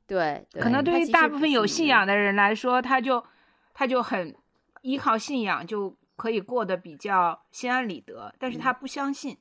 [0.08, 3.24] 对，对可能对于大部分有信信仰的人来说，他就
[3.74, 4.36] 他就很
[4.82, 9.38] 依靠信仰就可以过得比较心安理得，但是他不相信，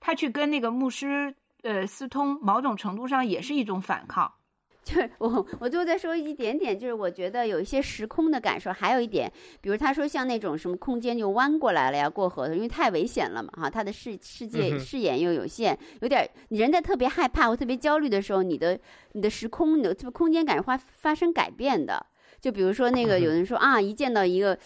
[0.00, 4.32] 他去跟那个牧师呃私通，某种程度上也是一种反抗。
[4.86, 18.78] 就是我，我最后再说一点点，就是我觉得有一些时空的感受，还有一点，比如他说像那种什么空间就弯过来了呀，过河的，因为太危险了嘛，哈，他的视世嗯界视野又有限，有点你人在特别害怕或特别焦虑的时候，你的
[19.14, 22.06] 你的时空、你的这个空间感发发生改变的。
[22.40, 24.56] 就比如说那个有人说啊，一见到一个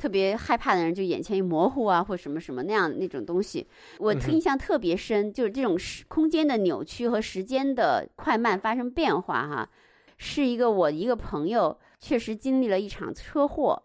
[0.00, 3.66] 特别害怕的人，就眼前一模糊啊，或什么什么那样那种东西，
[3.98, 9.68] 我印象特别深，就是这种时空间的扭曲和时间的快慢发生变化哈。
[10.16, 13.82] 是一个我一个朋友确实经历了一场车祸，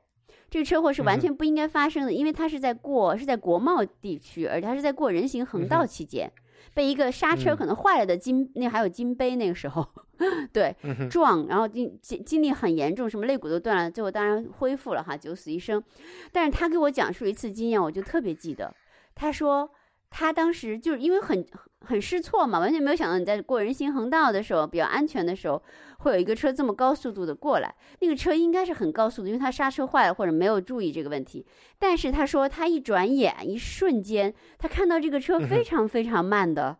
[0.49, 6.32] 这个车祸是完全不应该发生的，因为他是在过是在国贸地区，而且他是在过人行横道期间，
[6.74, 9.86] 被一个刹车嗯可能坏了的金那还有金杯那个时候，
[10.53, 15.84] 对嗯，撞，然后经经经历很严重，什么肋骨都断了，最后当然恢复了哈，九死一生。
[16.32, 18.74] 但是他给我讲述一次经验，我就特别记得，
[19.13, 19.70] 他说
[20.09, 21.45] 他当时就是因为很
[21.82, 25.61] 很失措嘛，完全没有想到你在过人行横道的时候比较安全的时候，
[25.99, 27.76] 会有一个车这么高速度的过来。
[27.99, 31.45] 那个车应该是很高速的，因为他刹车坏了或者没有注意这个问题。
[31.78, 36.78] 但是他说他一转眼一瞬间，他看到这个车非常非常慢的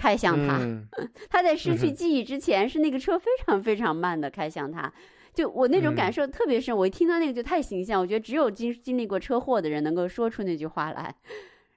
[0.00, 0.56] 开向他。
[0.58, 0.88] 嗯
[1.28, 4.90] 他 在失去记忆之前，是那个车非常非常慢的开向他。
[5.34, 11.14] 就我那种感嗯受特别深，我一听到那个就太形象，我觉得只有经经历过车祸的人能够说出那句话来。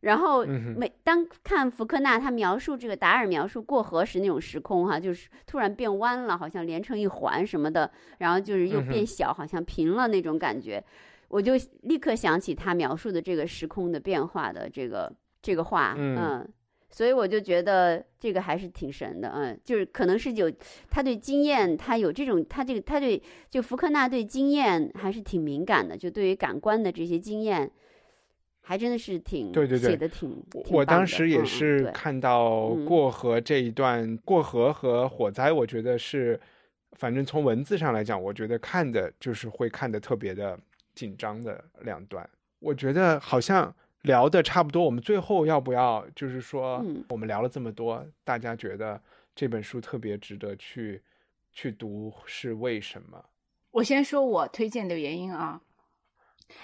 [0.01, 10.83] 然后每当看福克纳他描述这个达尔描述过河时那种时空哈，就是突然变弯了，好像连成一环什么的，然后就是又变小，好像平了那种感觉，
[11.29, 11.53] 我就
[11.83, 15.09] 立刻想起他描述的这个时空的变化的这个
[15.41, 16.53] 这个话，嗯嗯
[16.95, 20.51] 所以我就觉得这个还是挺神的，嗯，就是可能是有
[20.91, 23.19] 他对经验，他有这种他这个他对
[23.49, 27.71] 就福克纳对经验还是挺敏感的，就对于感官的这些经验，
[28.61, 36.39] 还真的是挺对对对写的挺我当时也是看到嗯过河这一段，过河和火灾，我觉得是，
[36.91, 40.55] 反正从文字上来讲，我觉得看的就是会看的特别的
[40.93, 42.29] 紧张的两段。
[42.59, 49.01] 我觉得好像聊的差不多，我们最后要不要就是说嗯，我们聊了这么多，大家觉得
[49.35, 51.01] 这本书特别值得去
[51.51, 53.25] 去读，是为什么？
[53.71, 55.61] 我先说我推荐的原因啊，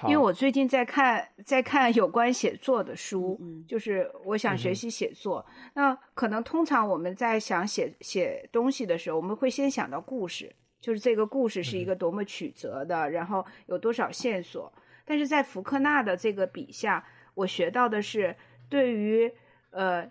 [0.03, 5.45] 因为我最近在看在看有关写作的书，嗯就是我想学习写作。
[5.73, 14.71] 那可能通常我们在想写写东西的时候，我们会先想到故事，就是这个故事是一个多么曲折的，然后有多少线索。
[15.05, 17.03] 但是在福克纳的这个笔下，
[17.39, 18.35] 我学到的是
[18.67, 19.31] 对于
[19.71, 20.05] 呃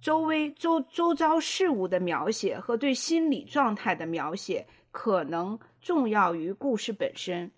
[0.00, 7.50] 周围周周遭事物的描写和对心理状态的描写，可能重要于故事本身。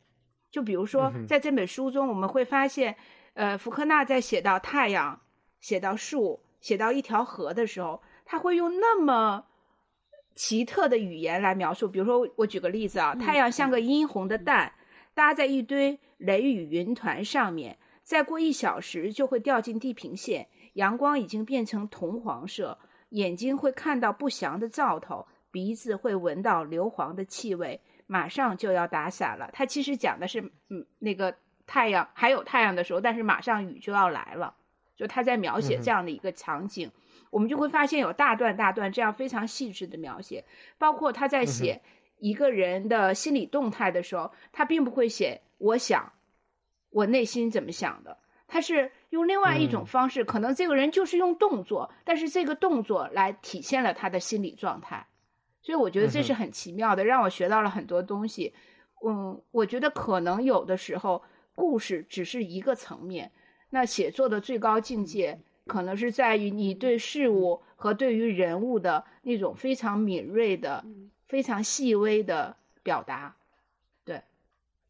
[0.50, 2.94] 就比如说，在这本书中，我们会发现，
[3.32, 5.18] 呃，福克纳在写到太阳、
[5.58, 9.46] 写到树、写到一条河的时候，他会用那么
[10.34, 11.88] 奇特的语言来描述。
[11.88, 14.72] 比如说，我举个例子啊，太阳像个殷红的蛋，
[15.14, 22.78] 搭在一堆雷雨云团上面，再过一小时就会掉进地平线，阳光已经变成铜黄色，
[23.08, 29.50] 眼睛会看到不祥的兆头，鼻子会闻到硫磺的气味，马上就要打伞了。
[29.52, 31.34] 它其实讲的是，嗯，那个
[31.66, 34.54] 太阳还有太阳的时候，但是马上雨就要来了。
[34.96, 36.92] 就他在描写这样的一个场景，
[37.30, 40.44] 我们就会发现有大段大段这样非常细致的描写，
[40.78, 41.82] 包括他在写
[42.18, 46.12] 一个人的心理动态的时候，他并不会写我想，
[46.94, 48.16] 我内心怎么想的，
[48.46, 55.04] 他是用另外一种嗯方式，可能这个人就是用动作，但是这个动作来体现了他的心理状态。
[55.60, 58.54] 所以我觉得这是很奇妙的，让我学到了很多东西。
[59.04, 61.20] 嗯，我觉得可能有的时候
[61.56, 63.32] 故事只是一个层面，
[63.70, 70.84] 那写作的最高境界可能是在于你对事物和对于人物的那种非常敏锐的、
[71.26, 73.34] 非常细微的表达。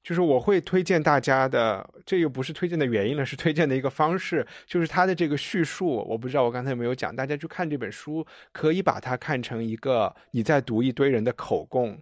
[0.04, 11.98] 就是我会推荐大家的，这又不是推荐的原因了，是推荐的一个方式，就是它的这个叙述，我不知道我刚才有没有讲，大家去看这本书，可以把它看成一个你在读一堆人的口供，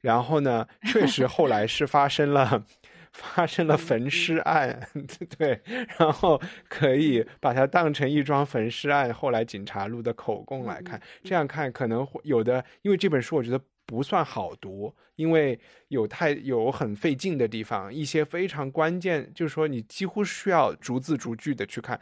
[0.00, 2.64] 然后呢，确实后来是发生了。
[3.14, 4.88] 发生了焚尸案，
[5.38, 5.60] 对，
[5.96, 15.58] 然后可以把它当成一桩焚尸案，后来警察录的口供来看，这样看可能会有的，因为这本书我觉得不算好读，因为
[15.88, 22.00] 有太有很费劲的地方，一些非常关键，就是说你几乎需要逐字逐句的去看，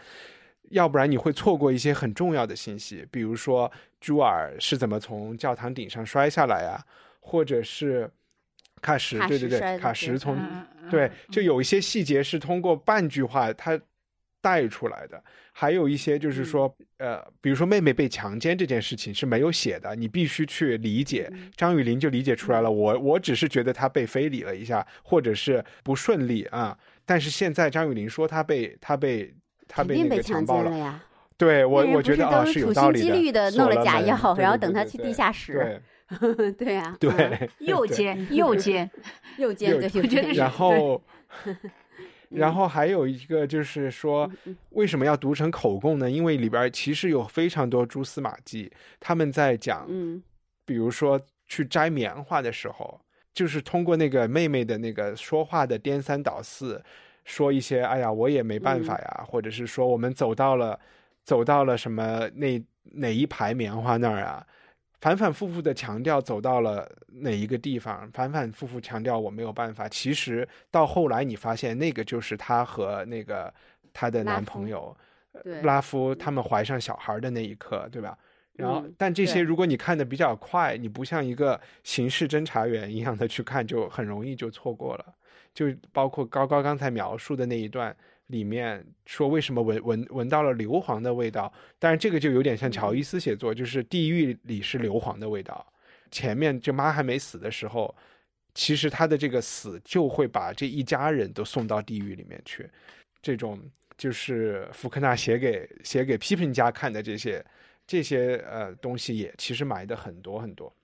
[0.70, 6.84] 要不然你会错过一些很重要的信息，比如说朱尔是怎么从教堂顶上摔下来啊，
[7.20, 8.10] 或者是
[8.80, 10.36] 卡什，对对对，什摔的对卡什从
[10.90, 13.80] 对嗯，就有一些细节是通过半句话他
[14.42, 21.32] 带出来的，还有一些就是说，呃，比如说妹妹被强奸这件事情是没有写的，你必须去理解。
[21.56, 26.76] 张雨林就理解出来了，我我只是觉得她被非礼了一下，或者是不顺利啊。
[27.06, 29.32] 但是现在张雨林说她被她被
[29.66, 31.02] 她被被那个强暴了，强奸了呀！
[31.38, 35.80] 对我 我觉得啊是有道理心积虑的弄了假药，然后等他去地下室。
[36.20, 38.90] 对对呀，对右肩，右肩，
[39.38, 41.02] 右肩对右肩我觉得是然后，
[42.34, 46.10] 然后还有一个就是说，嗯为什么要读成口供呢？
[46.10, 50.22] 因为里边其实有非常多蛛丝马迹，他们在讲，嗯。
[50.64, 53.00] 比如说去摘棉花的时候，
[53.34, 56.82] 就是通过那个妹妹的那个说话的颠三倒四，
[57.24, 60.78] 说一些哎呀我也没办法呀，或者是说我们走到了
[61.24, 64.46] 走到了什么那哪一排棉花那儿啊，
[65.02, 69.88] 反反复复的强调走到了哪一个地方，反反复复强调我没有办法。
[69.88, 73.52] 其实到后来你发现那个就是她和那个
[73.92, 74.96] 她的男朋友
[75.42, 78.16] 对拉夫他们怀上小孩的那一刻，对吧？
[78.54, 85.04] 然后嗯，但这些如果你看的比较快，你不像一个刑事侦查员一样的去看，就很容易就错过了。
[85.52, 87.94] 就包括高高刚才描述的那一段
[88.32, 95.64] 里面说为什么闻闻闻到了硫磺的味道，但是这个就有点像乔伊斯写作，就是地狱里是硫磺的味道。
[96.10, 97.94] 前面这妈还没死的时候，
[98.54, 102.68] 其实他的这个死就会把这一家人都送到地狱里面去。
[103.20, 103.60] 这种
[103.98, 107.44] 就是福克纳写给写给批评家看的这些
[107.86, 110.74] 这些呃东西，也其实埋的很多很多。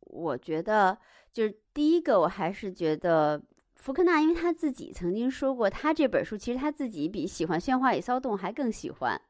[0.00, 0.98] 我觉得
[1.32, 3.40] 就是第一个，我还是觉得
[3.78, 9.20] 福克纳，因为他自己曾经说过，他这本书其实他自己比喜欢《喧哗与骚动》还更喜欢。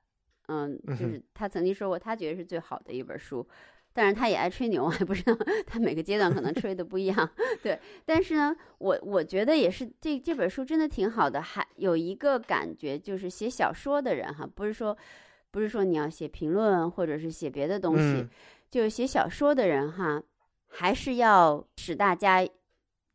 [0.49, 3.47] 嗯， 就是他曾经说过，他觉得是最好的一本书。
[3.91, 7.29] 但是他也爱吹牛，我也不知道他每个阶段可能吹的不一样。
[7.63, 11.43] 对，但是呢，我我觉得也是这这本书真的挺好的。
[11.43, 14.97] 还有一个感觉就是写小说的人哈，不是说
[15.51, 18.31] 不是说你要写评论或者是写别的东西，嗯
[18.71, 20.23] 就是写小说的人哈，
[20.69, 22.47] 还是要使大家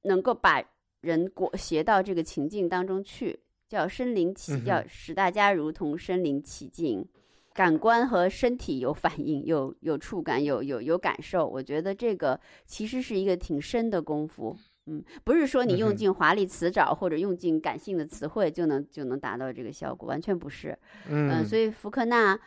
[0.01, 0.61] 能够把
[1.03, 7.05] 人裹挟到这个情境当中去，叫身临其，嗯要使大家如同身临其境，
[7.53, 11.45] 感官和身体有反应，有有触感，有有有感受。
[11.45, 14.57] 我觉得这个其实是一个挺深的功夫。
[14.85, 20.77] 嗯，不是说你用尽华丽词藻或者用尽感性的词汇就能就能达到这个效果，完全不是。
[21.09, 22.39] 嗯，嗯，所以福克纳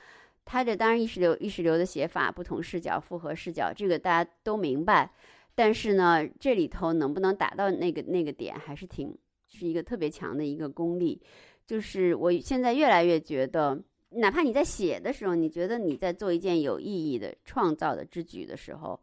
[0.45, 5.11] 他这当然意识流意识流的写法，不同视角、复合视角，这个大家都明白。
[5.57, 9.13] 但是呢，这里头能不能达到那个那个点，还是挺
[9.49, 11.21] 是一个特别强的一个功力。
[11.67, 19.01] 就是我现在越来越觉得，哪怕你在写的时候，你觉得你在做一件有意义的创造的之举的时候，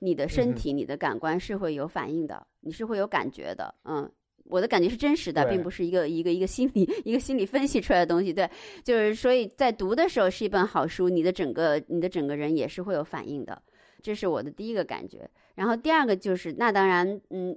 [0.00, 3.74] 你的身体、你的感官是会有反应的，你是会有感觉的。
[3.84, 4.08] 嗯，
[4.44, 8.30] 我的感觉是真实的，并不是一个一个一个心理一个心理分析出来的东西。
[8.30, 8.48] 对，
[8.84, 13.60] 就是所以在读的时候是一本好书，你的整个你的整个人也是会有反应的，
[14.02, 15.28] 这是我的第一个感觉。
[15.54, 17.56] 然后第二个就是，那当然，嗯，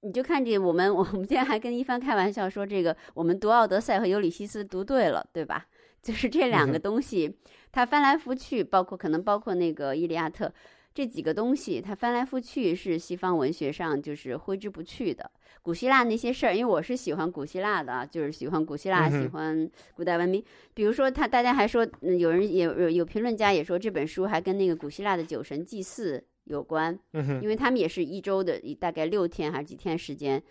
[0.00, 5.66] 你就看这我们 我们今天还跟一帆开玩笑说，这个我们读《奥德赛》和《尤里西斯》读对了，对吧？
[6.02, 7.34] 就是这两个东西，
[7.72, 10.46] 它翻来覆去，包括可能包括那个《伊利亚特》
[10.92, 15.30] 这几个东西，它翻来覆去是西方文学上就是挥之不去的。
[15.62, 20.44] 古希腊那些事儿，因为我是喜欢古希腊的啊，就是喜欢古希腊，喜欢古代文明。
[20.74, 30.42] 比如说他，大家还说，嗯有人也有有评论家也说这本书还跟那个古希腊的酒神祭祀有关，嗯，因为他们也是一周的，大概六天还是几天时间，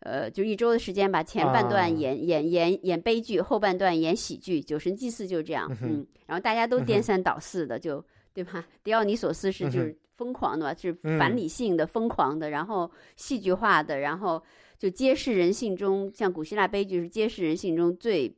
[0.00, 4.60] 呃，就一周的时间把前半啊段演、演演演悲剧，后半段演喜剧。
[4.60, 8.66] 酒神祭祀就是这样，嗯嗯，然后大家都颠三倒四的，就对吧？
[8.82, 14.42] 迪奥尼索斯是就是疯狂的吧，是嗯反理性的、疯狂的，然后戏剧化的，然后
[14.78, 18.34] 就揭示人性中，像古希腊悲剧是揭示人性中最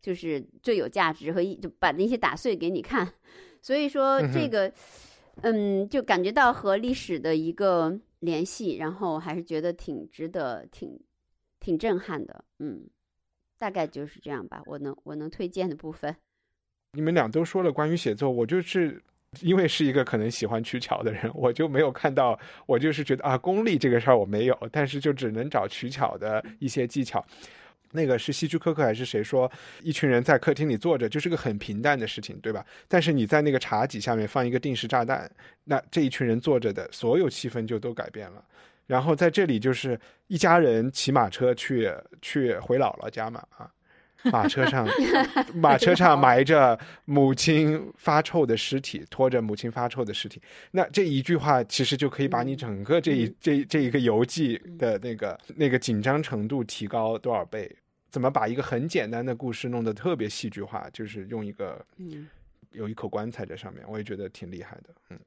[0.00, 3.12] 就是最有价值和一就把那些打碎给你看。
[3.60, 4.70] 所以说这个，
[5.42, 10.98] 嗯，就感觉到和历史的一个联系，然后还是觉得挺值得、挺
[11.60, 12.44] 挺震撼的。
[12.60, 12.88] 嗯，
[13.58, 14.62] 大概就是这样吧。
[14.66, 16.14] 我能我能推荐的部分。
[16.92, 19.02] 你们俩都说了关于写作，我就是
[19.40, 27.24] 因为是一个可能喜欢取巧的人，我就没有看到，我就是觉得啊，功力这个事儿我没有，但是就只能找取巧的一些技巧。
[27.94, 29.50] 那个是希区柯克还是谁说，
[29.82, 32.66] 一群人在客厅里坐着就是个很平淡的事情，对吧？
[32.88, 35.30] 但是你在那个茶几下面放一个定时炸弹，
[35.62, 38.44] 那这一群人坐着的所有气氛就都改变了。
[38.86, 41.90] 然后在这里就是一家人骑马车去
[42.20, 43.70] 去回姥姥家嘛啊，
[44.24, 44.86] 马车上
[45.54, 50.42] 马车上埋着母亲发臭的尸体，拖着母亲发臭的尸体。
[50.70, 57.74] 那这一句话其实就可以把你整个这一、这这一个游记的那个那个紧张程度提高多少倍？
[58.14, 60.88] 怎么把一个很简单的故事弄得特别戏剧化？
[60.92, 62.28] 就是用一个嗯。
[62.70, 64.90] 有一口棺材在上面，我也觉得挺厉害的。
[65.10, 65.18] 嗯，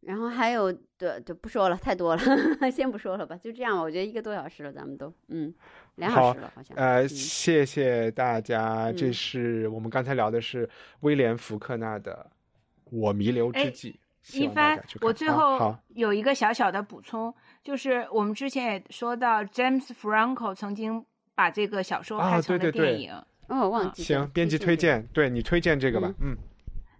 [0.00, 2.22] 然后还有的就不说了，太多了，
[2.70, 3.82] 先不说了吧，就这样吧。
[3.82, 5.52] 我觉得一个多小时了，咱们都嗯，
[5.96, 6.76] 两小时了好像。
[6.76, 8.92] 呃，嗯谢谢大家。
[8.92, 10.70] 这嗯是我们刚才聊的是
[11.00, 12.30] 威廉福克纳的
[12.96, 13.90] 《我弥留之哎际》
[14.22, 17.34] 希一望大帆家去，看我最后有一个小小的补充，
[17.64, 21.04] 就是我们之前也说到，James Franco 曾经
[21.34, 23.14] 把这个小说啊拍成对对对了电影。
[23.48, 26.12] 哦，忘记了行，编辑推荐，对你推荐这个吧。
[26.20, 26.36] 嗯，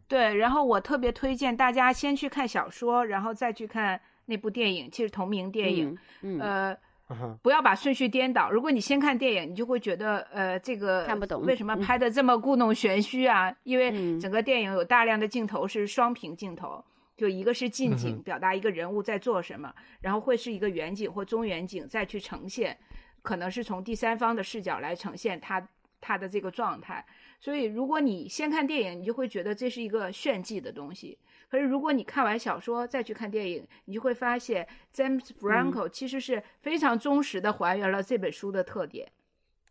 [0.07, 5.97] 对，然后我特别推荐大家先去看小说，然后再去看那部电影，其实同名电影。
[6.21, 6.77] 嗯，嗯，
[7.09, 8.51] 呃，不要把顺序颠倒。
[8.51, 13.51] 如果你先看电影，你就会觉得呃，这个看不懂为什么嗯拍的这么故弄玄虚啊？
[13.63, 16.85] 因为嗯整个电影有大量的镜头是双屏镜头。
[17.17, 22.77] 就一个是近嗯景，表达一个人物在做什么，然后会是一个远景或中远景再去呈现，
[23.25, 25.67] 可能是从第三方的视角来呈现他
[26.01, 27.05] 他的这个状态。
[27.41, 31.19] 所以，如果你先看电影，你就会觉得这是一个炫技的东西。
[31.51, 39.07] 可是，如果你看完小说再去看电影，你就会发现 James Franco 其实是非常忠实的还原了这本书的特点，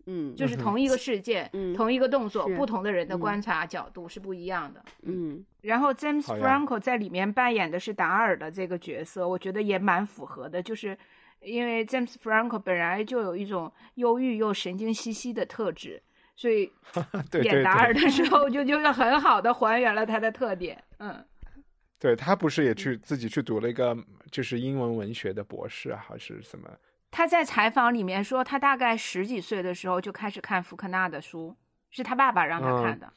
[0.06, 4.84] 嗯，就是同一个事件、嗯同一个动作，不同的人的嗯观察角度是不一样的。
[5.04, 10.98] 嗯然后 James Franco 在里面扮演的是达尔的这个角色，我觉得也蛮符合的，就是
[11.44, 16.02] 因为 James Franco 本来就有一种忧郁又神经兮兮的特质，
[16.36, 16.72] 所以
[17.44, 20.84] 演达尔，的时候就就是很好的还原了他的特点。
[21.00, 21.26] 嗯，
[22.00, 23.98] 对他不是也去自己去读了一个
[24.32, 26.70] 就是英文文学的博士啊，还是什么？
[27.12, 31.56] 他在采访里面说，他大概十几岁的时候就开始看福克纳的书，
[31.92, 33.14] 是他爸爸让他看的。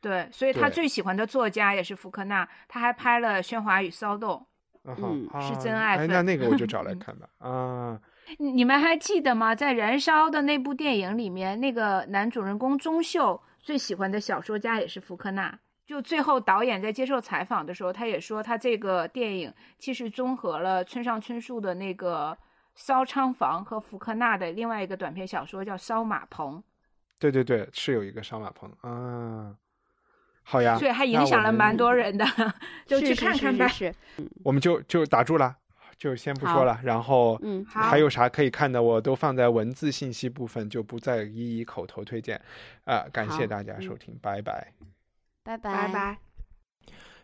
[0.00, 4.46] 对，所以他最喜欢的作家也是福克纳，他还拍了《喧哗与骚动
[4.98, 7.28] 嗯啊是真爱哎，那那个我就 找来嗯看吧。
[7.38, 8.00] 啊，》。
[8.38, 9.54] 你你们还记得吗？
[9.54, 15.58] 在《燃烧》的那部电影里面，那个男主人公钟秀最喜欢的小说家也是福克纳。
[15.86, 22.36] 就最后导演在接受采访的时候，他也说，他这个电影其实综合了村上春树的那个
[22.74, 26.62] 《烧仓房》和福克纳的另外一个短篇小说叫《烧马棚
[27.18, 29.56] 对对对，是有一个烧马棚啊。
[30.50, 32.24] 好呀，》，所以还影响了蛮多人的，
[32.86, 33.68] 就去看看吧。
[33.68, 35.54] 是是是， 我们就就打住了，
[35.98, 36.80] 就先不说了。
[36.82, 42.40] 然后，嗯好还有啥可以看的，我都放在文字信息部分，就不再一一口头推荐。
[42.84, 44.72] 啊、感谢大家收听，拜拜。
[45.44, 46.27] 拜拜拜。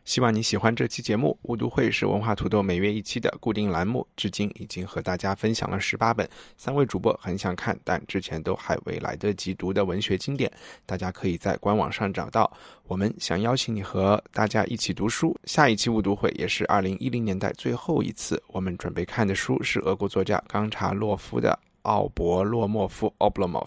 [0.04, 1.36] 希望你喜欢这期节目。
[1.42, 6.28] 误读会是文化土豆每月一期的固定栏目，至今已经和大家分享了十八本，
[6.58, 10.52] 三位主播很想看，但之前都还未来得及读的文学经典，
[10.84, 12.52] 大家可以在官网上找到。
[12.86, 15.34] 我们想邀请你和大家一起读书。
[15.44, 23.66] 下一期误读会也是二零一零年代最后一次，我们准备看的书是俄国作家冈察洛夫的《奥伯洛莫夫 （Oblomov）》。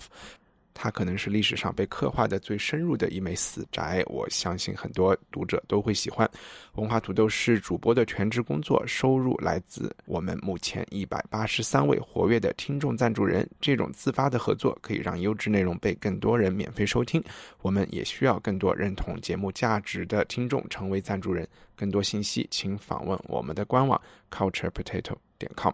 [0.80, 6.30] 它可能是历史上被刻画的最深入的一枚死宅，我相信很多读者都会喜欢。
[6.76, 13.50] 文化土豆是主播的全职工作，收入来自我们目前一百八十三位活跃的听众赞助人。
[13.60, 17.24] 这种自发的合作可以让优质内容被更多人免费收听。
[17.64, 21.48] 我们也需要更多认同节目价值的听众成为赞助人。
[21.76, 24.00] 更多信息请访问我们的官网
[24.32, 25.74] culturepotato 点 com。